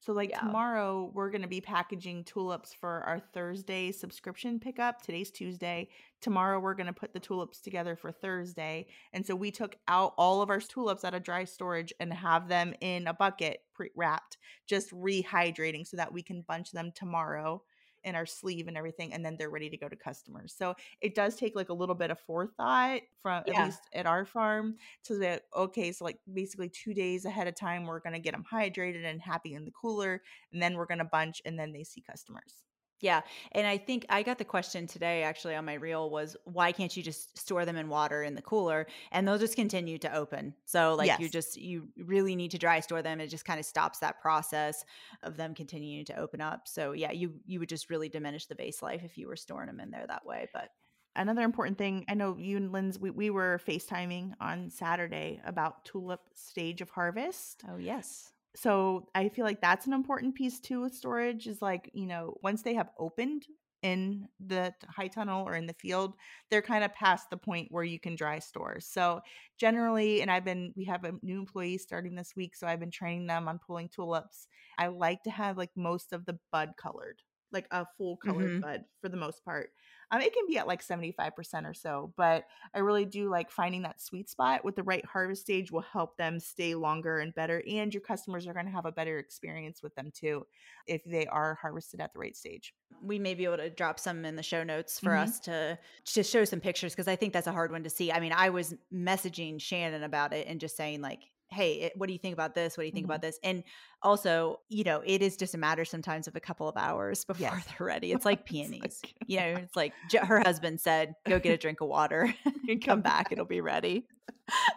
so, 0.01 0.13
like 0.13 0.31
yeah. 0.31 0.41
tomorrow, 0.41 1.11
we're 1.13 1.31
going 1.31 1.43
to 1.43 1.49
be 1.49 1.61
packaging 1.61 2.25
tulips 2.25 2.73
for 2.73 3.03
our 3.03 3.19
Thursday 3.19 3.91
subscription 3.91 4.61
pickup. 4.61 5.03
Today's 5.03 5.31
Tuesday. 5.31 5.89
Tomorrow, 6.21 6.61
we're 6.61 6.75
going 6.75 6.87
to 6.87 6.93
put 6.93 7.13
the 7.13 7.21
tulips 7.21 7.61
together 7.61 7.97
for 7.97 8.13
Thursday. 8.13 8.87
And 9.13 9.27
so, 9.27 9.35
we 9.35 9.51
took 9.51 9.77
out 9.89 10.15
all 10.17 10.41
of 10.41 10.51
our 10.51 10.61
tulips 10.61 11.05
out 11.05 11.15
of 11.15 11.25
dry 11.25 11.45
storage 11.45 11.93
and 11.99 12.13
have 12.13 12.49
them 12.49 12.75
in 12.81 13.09
a 13.09 13.15
bucket 13.15 13.63
pre 13.75 13.91
wrapped, 13.97 14.39
just 14.67 14.93
rehydrating 14.93 15.87
so 15.87 15.97
that 15.97 16.13
we 16.13 16.23
can 16.23 16.43
bunch 16.43 16.71
them 16.71 16.93
tomorrow 16.95 17.63
in 18.05 18.15
our 18.15 18.27
sleeve 18.27 18.69
and 18.69 18.77
everything 18.77 19.13
and 19.13 19.25
then 19.25 19.37
they're 19.39 19.51
ready 19.51 19.69
to 19.69 19.77
go 19.77 19.89
to 19.89 19.97
customers 19.97 20.55
so 20.57 20.75
it 21.01 21.15
does 21.15 21.37
take 21.37 21.55
like 21.55 21.69
a 21.69 21.75
little 21.75 21.95
bit 21.95 22.11
of 22.11 22.19
forethought 22.21 23.01
from 23.23 23.43
yeah. 23.47 23.61
at 23.61 23.67
least 23.67 23.81
at 23.93 24.07
our 24.07 24.25
farm 24.25 24.77
to 25.05 25.19
that 25.19 25.43
okay 25.57 25.93
so 25.93 26.05
like 26.05 26.19
basically 26.33 26.69
two 26.69 26.95
days 26.95 27.25
ahead 27.25 27.49
of 27.49 27.55
time 27.55 27.87
we're 27.87 28.01
going 28.01 28.13
to 28.13 28.19
get 28.19 28.33
them 28.33 28.45
hydrated 28.51 29.05
and 29.05 29.21
happy 29.21 29.55
in 29.55 29.65
the 29.65 29.73
cooler 29.73 30.23
and 30.53 30.63
then 30.63 30.75
we're 30.75 30.87
going 30.87 30.99
to 30.99 31.05
bunch 31.05 31.43
and 31.45 31.59
then 31.59 31.73
they 31.73 31.85
see 31.85 32.01
customers 32.01 32.63
yeah. 33.01 33.21
And 33.53 33.67
I 33.67 33.79
think 33.79 34.07
I 34.09 34.23
got 34.23 34.39
the 34.39 34.45
question 34.45 34.87
today 34.87 35.23
actually 35.23 35.55
on 35.55 35.65
my 35.65 35.75
reel 35.75 36.11
was 36.11 36.37
why 36.45 36.73
can't 36.73 36.97
you 36.97 37.03
just 37.03 37.39
store 37.39 37.65
them 37.65 37.77
in 37.77 37.89
water 37.89 38.23
in 38.23 38.35
the 38.35 38.43
cooler 38.43 38.87
and 39.13 39.27
they'll 39.27 39.39
just 39.39 39.57
continue 39.57 39.99
to 39.99 40.15
open. 40.15 40.55
So 40.65 40.95
like 40.95 41.07
yes. 41.07 41.21
you 41.21 41.29
just 41.29 41.57
you 41.57 41.89
really 41.97 42.35
need 42.35 42.51
to 42.53 42.59
dry 42.59 42.81
store 42.81 43.03
them. 43.03 43.21
It 43.21 43.29
just 43.29 43.45
kind 43.45 43.61
of 43.61 43.67
stops 43.67 44.01
that 44.01 44.21
process 44.21 44.85
of 45.23 45.37
them 45.37 45.55
continuing 45.55 46.05
to 46.07 46.19
open 46.19 46.41
up. 46.41 46.67
So 46.67 46.93
yeah, 46.93 47.13
you 47.13 47.35
you 47.47 47.61
would 47.61 47.69
just 47.69 47.89
really 47.89 48.09
diminish 48.09 48.47
the 48.47 48.57
vase 48.57 48.83
life 48.83 49.03
if 49.05 49.17
you 49.17 49.29
were 49.29 49.37
storing 49.37 49.69
them 49.69 49.81
in 49.81 49.91
there 49.91 50.07
that 50.07 50.27
way. 50.27 50.49
But 50.53 50.71
another 51.15 51.43
important 51.43 51.79
thing, 51.79 52.05
I 52.09 52.15
know 52.15 52.37
you 52.37 52.57
and 52.57 52.73
Linz 52.73 52.99
we, 52.99 53.11
we 53.11 53.31
were 53.31 53.61
FaceTiming 53.67 54.33
on 54.41 54.71
Saturday 54.71 55.41
about 55.45 55.85
tulip 55.85 56.21
stage 56.35 56.81
of 56.81 56.91
harvest. 56.91 57.63
Oh 57.71 57.77
yes 57.77 58.33
so 58.61 59.07
I 59.15 59.29
feel 59.29 59.45
like 59.45 59.61
that's 59.61 59.87
an 59.87 59.93
important 59.93 60.35
piece 60.35 60.59
too 60.59 60.81
with 60.81 60.95
storage 60.95 61.47
is 61.47 61.63
like, 61.63 61.91
you 61.95 62.07
know, 62.07 62.35
once 62.43 62.63
they 62.63 62.75
have 62.75 62.89
opened 62.99 63.45
in 63.85 64.27
the 64.45 64.75
high 64.89 65.07
tunnel 65.07 65.47
or 65.47 65.55
in 65.55 65.67
the 65.67 65.75
field, 65.75 66.15
they're 66.51 66.61
kind 66.61 66.83
of 66.83 66.93
past 66.93 67.31
the 67.31 67.37
point 67.37 67.69
where 67.71 67.85
you 67.85 68.01
can 68.01 68.17
dry 68.17 68.41
store. 68.41 68.81
So 68.81 69.21
generally, 69.61 70.23
and 70.23 70.31
I've 70.31 70.45
been, 70.45 70.73
we 70.77 70.85
have 70.87 71.05
a 71.05 71.13
new 71.23 71.39
employee 71.39 71.79
starting 71.79 72.17
this 72.17 72.33
week, 72.35 72.57
so 72.57 72.67
I've 72.67 72.81
been 72.81 72.91
training 72.91 73.29
them 73.29 73.47
on 73.47 73.61
pulling 73.65 73.91
tulips. 73.91 74.49
I 74.77 74.89
like 74.89 75.23
to 75.23 75.31
have 75.31 75.57
like 75.57 75.71
most 75.77 76.13
of 76.13 76.27
the 76.27 76.37
bud 76.51 76.73
colored, 76.77 77.23
like 77.53 77.69
a 77.71 77.87
full 77.97 78.17
colored 78.17 78.51
mm-hmm. 78.51 78.61
bud 78.61 78.85
for 79.01 79.09
the 79.09 79.17
most 79.17 79.45
part. 79.45 79.71
Um, 80.11 80.21
it 80.21 80.33
can 80.33 80.45
be 80.47 80.59
at 80.59 80.67
like 80.67 80.87
75% 80.87 81.69
or 81.69 81.75
so, 81.75 82.13
but 82.17 82.45
I 82.75 82.79
really 82.79 83.05
do 83.05 83.29
like 83.29 83.51
finding 83.51 83.83
that 83.83 84.01
sweet 84.01 84.31
spot 84.31 84.65
with 84.65 84.75
the 84.75 84.83
right 84.83 85.05
harvest 85.05 85.43
stage 85.43 85.71
will 85.71 85.83
help 85.83 86.17
them 86.17 86.41
stay 86.41 86.75
longer 86.75 87.19
and 87.19 87.35
better. 87.35 87.63
And 87.71 87.93
your 87.93 88.01
customers 88.01 88.47
are 88.47 88.55
going 88.55 88.67
to 88.67 88.73
have 88.73 88.87
a 88.87 88.93
better 88.93 89.19
experience 89.19 89.83
with 89.83 89.95
them 89.95 90.11
too 90.15 90.47
if 90.87 91.05
they 91.05 91.27
are 91.27 91.59
harvested 91.61 92.01
at 92.01 92.13
the 92.13 92.19
right 92.19 92.37
stage. 92.37 92.75
We 93.03 93.19
may 93.19 93.35
be 93.35 93.45
able 93.45 93.59
to 93.59 93.71
drop 93.71 94.01
some 94.01 94.25
in 94.25 94.37
the 94.37 94.43
show 94.43 94.65
notes 94.65 94.99
for 94.99 95.11
mm-hmm. 95.11 95.25
us 95.25 95.41
to 95.41 95.79
to 96.07 96.23
show 96.23 96.45
some 96.45 96.61
pictures 96.61 96.95
because 96.95 97.09
I 97.09 97.17
think 97.17 97.33
that's 97.33 97.47
a 97.47 97.53
hard 97.53 97.71
one 97.71 97.85
to 97.85 97.91
see. 97.91 98.11
I 98.11 98.21
mean, 98.21 98.33
I 98.33 98.49
was 98.49 98.75
messaging 98.93 99.61
Shannon 99.61 100.03
about 100.03 100.33
it 100.33 100.47
and 100.49 100.59
just 100.59 100.77
saying 100.77 101.03
like, 101.03 101.21
hey 101.51 101.91
what 101.97 102.07
do 102.07 102.13
you 102.13 102.19
think 102.19 102.33
about 102.33 102.55
this? 102.55 102.77
What 102.77 102.83
do 102.83 102.87
you 102.87 102.93
think 102.93 103.05
mm-hmm. 103.05 103.13
about 103.13 103.23
this? 103.23 103.39
And 103.43 103.65
also 104.03 104.61
you 104.69 104.85
know 104.85 105.03
it 105.05 105.23
is 105.23 105.37
just 105.37 105.55
a 105.55 105.59
matter 105.59 105.85
sometimes 105.85 106.29
of 106.29 106.37
a 106.37 106.41
couple 106.41 106.69
of 106.69 106.77
hours 106.77 107.25
before 107.27 107.43
yes. 107.43 107.67
they're 107.67 107.87
ready. 107.87 108.13
It's 108.13 108.25
like 108.25 108.45
peonies 108.45 108.83
it's 108.85 109.03
like, 109.05 109.15
you 109.27 109.37
know 109.39 109.55
it's 109.57 109.77
like 109.77 109.93
her 110.23 110.41
husband 110.41 110.81
said 110.81 111.15
go 111.27 111.39
get 111.39 111.53
a 111.53 111.57
drink 111.59 111.81
of 111.81 111.89
water. 111.89 112.35
And 112.69 112.85
come 112.85 113.01
back. 113.01 113.33
It'll 113.33 113.45
be 113.45 113.61
ready. 113.61 114.07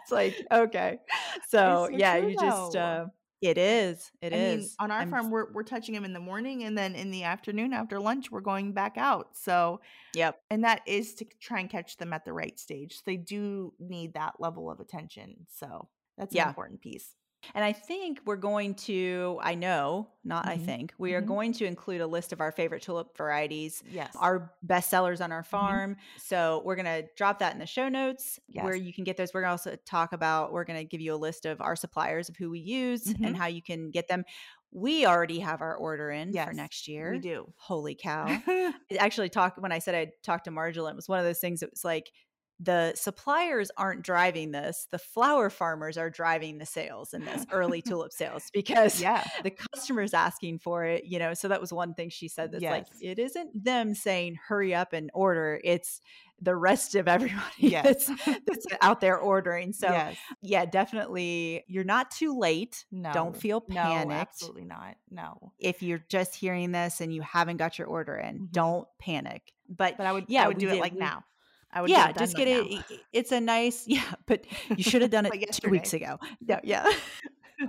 It's 0.02 0.10
like 0.10 0.34
okay. 0.50 0.98
So, 1.48 1.88
so 1.90 1.96
yeah 1.96 2.16
you 2.16 2.36
just 2.38 2.76
uh, 2.76 3.06
it 3.42 3.58
is 3.58 4.10
it 4.22 4.32
I 4.32 4.36
is. 4.36 4.60
Mean, 4.60 4.70
on 4.78 4.90
our 4.90 5.00
I'm, 5.00 5.10
farm 5.10 5.30
we're, 5.30 5.52
we're 5.52 5.64
touching 5.64 5.94
them 5.94 6.04
in 6.04 6.12
the 6.12 6.20
morning 6.20 6.62
and 6.62 6.78
then 6.78 6.94
in 6.94 7.10
the 7.10 7.24
afternoon 7.24 7.72
after 7.72 8.00
lunch 8.00 8.30
we're 8.30 8.40
going 8.40 8.72
back 8.72 8.96
out. 8.96 9.36
So 9.36 9.80
yep. 10.14 10.40
and 10.48 10.64
that 10.64 10.82
is 10.86 11.14
to 11.14 11.26
try 11.40 11.58
and 11.60 11.68
catch 11.68 11.96
them 11.96 12.12
at 12.12 12.24
the 12.24 12.32
right 12.32 12.58
stage. 12.58 13.00
They 13.04 13.16
do 13.16 13.74
need 13.80 14.14
that 14.14 14.34
level 14.38 14.70
of 14.70 14.80
attention 14.80 15.46
so 15.48 15.88
that's 16.16 16.34
yeah. 16.34 16.44
an 16.44 16.48
important 16.48 16.80
piece. 16.80 17.14
And 17.54 17.64
I 17.64 17.72
think 17.72 18.20
we're 18.24 18.36
going 18.36 18.74
to, 18.74 19.38
I 19.42 19.54
know, 19.54 20.08
not 20.24 20.44
mm-hmm. 20.44 20.52
I 20.52 20.56
think, 20.58 20.94
we 20.98 21.14
are 21.14 21.20
mm-hmm. 21.20 21.28
going 21.28 21.52
to 21.54 21.64
include 21.64 22.00
a 22.00 22.06
list 22.06 22.32
of 22.32 22.40
our 22.40 22.52
favorite 22.52 22.82
tulip 22.82 23.16
varieties. 23.16 23.82
Yes. 23.90 24.14
Our 24.18 24.52
best 24.62 24.90
sellers 24.90 25.20
on 25.20 25.32
our 25.32 25.42
mm-hmm. 25.42 25.50
farm. 25.50 25.90
Mm-hmm. 25.92 26.18
So 26.18 26.62
we're 26.64 26.76
going 26.76 26.86
to 26.86 27.04
drop 27.16 27.40
that 27.40 27.52
in 27.52 27.58
the 27.58 27.66
show 27.66 27.88
notes 27.88 28.38
yes. 28.48 28.64
where 28.64 28.74
you 28.74 28.92
can 28.92 29.04
get 29.04 29.16
those. 29.16 29.34
We're 29.34 29.42
going 29.42 29.48
to 29.48 29.52
also 29.70 29.76
talk 29.84 30.12
about, 30.12 30.52
we're 30.52 30.64
going 30.64 30.78
to 30.78 30.84
give 30.84 31.00
you 31.00 31.14
a 31.14 31.16
list 31.16 31.44
of 31.44 31.60
our 31.60 31.76
suppliers 31.76 32.28
of 32.28 32.36
who 32.36 32.50
we 32.50 32.60
use 32.60 33.06
and 33.06 33.18
mm-hmm. 33.18 33.34
how 33.34 33.46
you 33.46 33.62
can 33.62 33.90
get 33.90 34.08
them. 34.08 34.24
We 34.74 35.04
already 35.04 35.40
have 35.40 35.60
our 35.60 35.76
order 35.76 36.10
in 36.10 36.32
yes, 36.32 36.48
for 36.48 36.54
next 36.54 36.88
year. 36.88 37.12
We 37.12 37.18
do. 37.18 37.52
Holy 37.56 37.94
cow. 37.94 38.40
actually 38.98 39.28
talk 39.28 39.56
when 39.58 39.72
I 39.72 39.80
said 39.80 39.94
I 39.94 40.12
talked 40.22 40.44
to 40.44 40.50
Marjolaine, 40.50 40.92
it 40.92 40.96
was 40.96 41.08
one 41.08 41.18
of 41.18 41.26
those 41.26 41.40
things 41.40 41.60
that 41.60 41.70
was 41.70 41.84
like, 41.84 42.10
the 42.62 42.92
suppliers 42.94 43.70
aren't 43.76 44.02
driving 44.02 44.52
this 44.52 44.86
the 44.90 44.98
flower 44.98 45.50
farmers 45.50 45.98
are 45.98 46.10
driving 46.10 46.58
the 46.58 46.66
sales 46.66 47.12
in 47.12 47.24
this 47.24 47.44
early 47.50 47.82
tulip 47.86 48.12
sales 48.12 48.44
because 48.52 49.00
yeah 49.00 49.24
the 49.42 49.50
customers 49.50 50.14
asking 50.14 50.58
for 50.58 50.84
it 50.84 51.04
you 51.04 51.18
know 51.18 51.34
so 51.34 51.48
that 51.48 51.60
was 51.60 51.72
one 51.72 51.94
thing 51.94 52.08
she 52.08 52.28
said 52.28 52.52
that's 52.52 52.62
yes. 52.62 52.72
like 52.72 52.86
it 53.00 53.18
isn't 53.18 53.64
them 53.64 53.94
saying 53.94 54.36
hurry 54.48 54.74
up 54.74 54.92
and 54.92 55.10
order 55.12 55.60
it's 55.64 56.00
the 56.40 56.54
rest 56.54 56.94
of 56.94 57.06
everybody 57.08 57.40
yes. 57.58 58.06
that's, 58.06 58.40
that's 58.46 58.66
out 58.80 59.00
there 59.00 59.18
ordering 59.18 59.72
so 59.72 59.88
yes. 59.88 60.16
yeah 60.42 60.64
definitely 60.64 61.64
you're 61.68 61.84
not 61.84 62.10
too 62.10 62.38
late 62.38 62.84
no 62.92 63.12
don't 63.12 63.36
feel 63.36 63.60
panicked 63.60 64.08
no, 64.08 64.14
absolutely 64.14 64.64
not 64.64 64.96
no 65.10 65.52
if 65.58 65.82
you're 65.82 66.04
just 66.08 66.34
hearing 66.34 66.72
this 66.72 67.00
and 67.00 67.12
you 67.14 67.22
haven't 67.22 67.56
got 67.56 67.78
your 67.78 67.88
order 67.88 68.16
in 68.16 68.34
mm-hmm. 68.34 68.44
don't 68.52 68.86
panic 69.00 69.52
but 69.68 69.96
but 69.96 70.06
i 70.06 70.12
would 70.12 70.24
yeah 70.28 70.44
i 70.44 70.48
would 70.48 70.58
do 70.58 70.68
it 70.68 70.80
like 70.80 70.94
now 70.94 71.24
I 71.72 71.80
would 71.80 71.90
yeah, 71.90 72.12
just 72.12 72.36
get 72.36 72.48
it. 72.48 72.70
Now. 72.70 72.96
It's 73.12 73.32
a 73.32 73.40
nice 73.40 73.84
yeah, 73.86 74.14
but 74.26 74.44
you 74.76 74.84
should 74.84 75.02
have 75.02 75.10
done 75.10 75.26
it 75.32 75.52
two 75.52 75.70
weeks 75.70 75.94
ago. 75.94 76.18
Yeah, 76.46 76.60
yeah. 76.62 76.86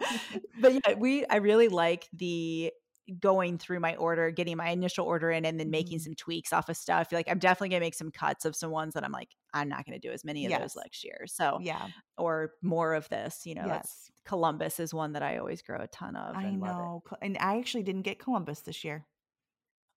but 0.61 0.73
yeah, 0.73 0.93
we 0.97 1.25
I 1.25 1.37
really 1.37 1.69
like 1.69 2.07
the 2.13 2.73
going 3.19 3.57
through 3.57 3.81
my 3.81 3.95
order, 3.95 4.31
getting 4.31 4.55
my 4.57 4.69
initial 4.69 5.05
order 5.05 5.29
in, 5.29 5.45
and 5.45 5.59
then 5.59 5.69
making 5.69 5.97
mm-hmm. 5.97 6.03
some 6.03 6.15
tweaks 6.15 6.53
off 6.53 6.69
of 6.69 6.77
stuff. 6.77 7.11
Like 7.11 7.27
I'm 7.29 7.39
definitely 7.39 7.69
gonna 7.69 7.81
make 7.81 7.93
some 7.93 8.11
cuts 8.11 8.45
of 8.45 8.55
some 8.55 8.71
ones 8.71 8.93
that 8.93 9.03
I'm 9.03 9.11
like 9.11 9.29
I'm 9.53 9.69
not 9.69 9.85
gonna 9.85 9.99
do 9.99 10.11
as 10.11 10.25
many 10.25 10.45
of 10.45 10.51
yes. 10.51 10.61
those 10.61 10.75
next 10.75 11.03
year. 11.03 11.25
So 11.25 11.59
yeah, 11.61 11.87
or 12.17 12.51
more 12.61 12.93
of 12.93 13.07
this. 13.09 13.41
You 13.45 13.55
know, 13.55 13.65
yes. 13.65 14.11
Columbus 14.25 14.79
is 14.79 14.93
one 14.93 15.13
that 15.13 15.23
I 15.23 15.37
always 15.37 15.61
grow 15.61 15.79
a 15.81 15.87
ton 15.87 16.15
of. 16.15 16.35
I 16.35 16.51
know, 16.51 17.03
and 17.21 17.37
I 17.39 17.59
actually 17.59 17.83
didn't 17.83 18.03
get 18.03 18.19
Columbus 18.19 18.61
this 18.61 18.83
year. 18.83 19.05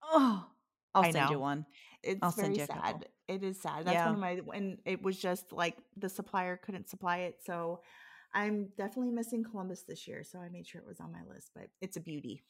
Oh, 0.03 0.45
I'll 0.95 1.03
I 1.03 1.11
send 1.11 1.25
know. 1.25 1.31
you 1.31 1.39
one. 1.39 1.65
It's 2.03 2.19
I'll 2.21 2.31
very 2.31 2.57
sad. 2.59 3.05
It 3.27 3.43
is 3.43 3.59
sad. 3.59 3.85
That's 3.85 3.93
yeah. 3.93 4.05
one 4.05 4.15
of 4.15 4.19
my 4.19 4.57
and 4.57 4.77
it 4.85 5.01
was 5.03 5.17
just 5.17 5.51
like 5.51 5.77
the 5.97 6.09
supplier 6.09 6.57
couldn't 6.57 6.89
supply 6.89 7.19
it. 7.19 7.39
So 7.45 7.81
I'm 8.33 8.69
definitely 8.77 9.11
missing 9.11 9.43
Columbus 9.43 9.83
this 9.83 10.07
year. 10.07 10.23
So 10.23 10.39
I 10.39 10.49
made 10.49 10.67
sure 10.67 10.81
it 10.81 10.87
was 10.87 10.99
on 10.99 11.11
my 11.11 11.23
list, 11.33 11.51
but 11.53 11.67
it's 11.81 11.97
a 11.97 12.01
beauty. 12.01 12.43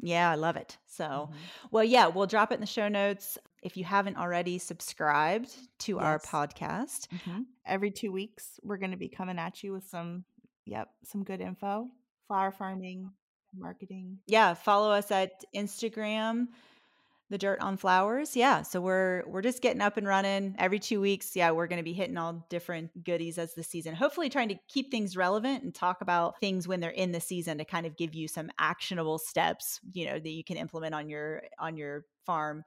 Yeah, 0.00 0.30
I 0.30 0.34
love 0.34 0.56
it. 0.56 0.76
So, 0.86 1.04
mm-hmm. 1.04 1.36
well, 1.70 1.84
yeah, 1.84 2.08
we'll 2.08 2.26
drop 2.26 2.50
it 2.50 2.56
in 2.56 2.60
the 2.60 2.66
show 2.66 2.88
notes. 2.88 3.38
If 3.62 3.76
you 3.76 3.84
haven't 3.84 4.16
already 4.16 4.58
subscribed 4.58 5.54
to 5.80 5.96
yes. 5.96 6.02
our 6.02 6.18
podcast, 6.18 7.06
mm-hmm. 7.08 7.42
every 7.64 7.92
two 7.92 8.10
weeks, 8.10 8.58
we're 8.64 8.78
going 8.78 8.90
to 8.90 8.96
be 8.96 9.08
coming 9.08 9.38
at 9.38 9.62
you 9.62 9.72
with 9.72 9.88
some, 9.88 10.24
yep, 10.64 10.88
some 11.04 11.22
good 11.22 11.40
info, 11.40 11.86
flower 12.26 12.50
farming, 12.50 13.12
marketing. 13.56 14.18
Yeah, 14.26 14.54
follow 14.54 14.90
us 14.90 15.10
at 15.12 15.44
Instagram 15.54 16.48
the 17.32 17.38
dirt 17.38 17.58
on 17.60 17.78
flowers 17.78 18.36
yeah 18.36 18.60
so 18.60 18.78
we're 18.78 19.22
we're 19.26 19.40
just 19.40 19.62
getting 19.62 19.80
up 19.80 19.96
and 19.96 20.06
running 20.06 20.54
every 20.58 20.78
two 20.78 21.00
weeks 21.00 21.34
yeah 21.34 21.50
we're 21.50 21.66
going 21.66 21.78
to 21.78 21.82
be 21.82 21.94
hitting 21.94 22.18
all 22.18 22.46
different 22.50 22.90
goodies 23.04 23.38
as 23.38 23.54
the 23.54 23.62
season 23.62 23.94
hopefully 23.94 24.28
trying 24.28 24.50
to 24.50 24.54
keep 24.68 24.90
things 24.90 25.16
relevant 25.16 25.64
and 25.64 25.74
talk 25.74 26.02
about 26.02 26.38
things 26.40 26.68
when 26.68 26.78
they're 26.78 26.90
in 26.90 27.10
the 27.10 27.20
season 27.20 27.56
to 27.56 27.64
kind 27.64 27.86
of 27.86 27.96
give 27.96 28.14
you 28.14 28.28
some 28.28 28.50
actionable 28.58 29.18
steps 29.18 29.80
you 29.94 30.04
know 30.04 30.18
that 30.18 30.28
you 30.28 30.44
can 30.44 30.58
implement 30.58 30.94
on 30.94 31.08
your 31.08 31.42
on 31.58 31.74
your 31.74 32.04
farm 32.26 32.62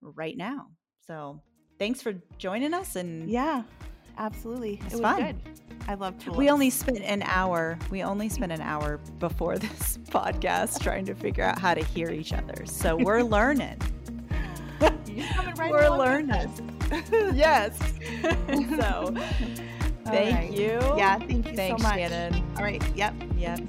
right 0.00 0.36
now 0.36 0.68
so 1.08 1.40
thanks 1.80 2.00
for 2.00 2.14
joining 2.38 2.72
us 2.72 2.94
and 2.94 3.28
yeah 3.28 3.64
Absolutely. 4.18 4.80
It's 4.84 4.94
it 4.94 4.96
was 4.96 5.00
fun. 5.00 5.22
good. 5.22 5.36
I 5.88 5.94
love 5.94 6.18
tulips. 6.18 6.38
We 6.38 6.50
only 6.50 6.70
spent 6.70 7.00
an 7.00 7.22
hour. 7.24 7.78
We 7.90 8.02
only 8.02 8.28
spent 8.28 8.52
an 8.52 8.60
hour 8.60 8.98
before 9.18 9.58
this 9.58 9.98
podcast 10.08 10.80
trying 10.80 11.04
to 11.06 11.14
figure 11.14 11.44
out 11.44 11.58
how 11.58 11.74
to 11.74 11.84
hear 11.84 12.10
each 12.10 12.32
other. 12.32 12.64
So 12.66 12.96
we're 12.96 13.22
learning. 13.24 13.80
You're 15.14 15.26
coming 15.28 15.54
right 15.54 15.70
we're 15.70 15.84
along 15.84 15.98
with 15.98 16.08
learning. 16.08 16.30
us. 16.30 16.60
yes. 17.34 17.78
so 18.80 19.14
thank 20.04 20.36
right. 20.36 20.52
you. 20.52 20.80
Yeah, 20.96 21.18
thank 21.18 21.46
you 21.48 21.56
Thanks, 21.56 21.82
so 21.82 21.88
much. 21.88 21.96
Shannon. 21.98 22.44
All 22.56 22.64
right. 22.64 22.82
Yep. 22.96 23.14
Yep. 23.36 23.60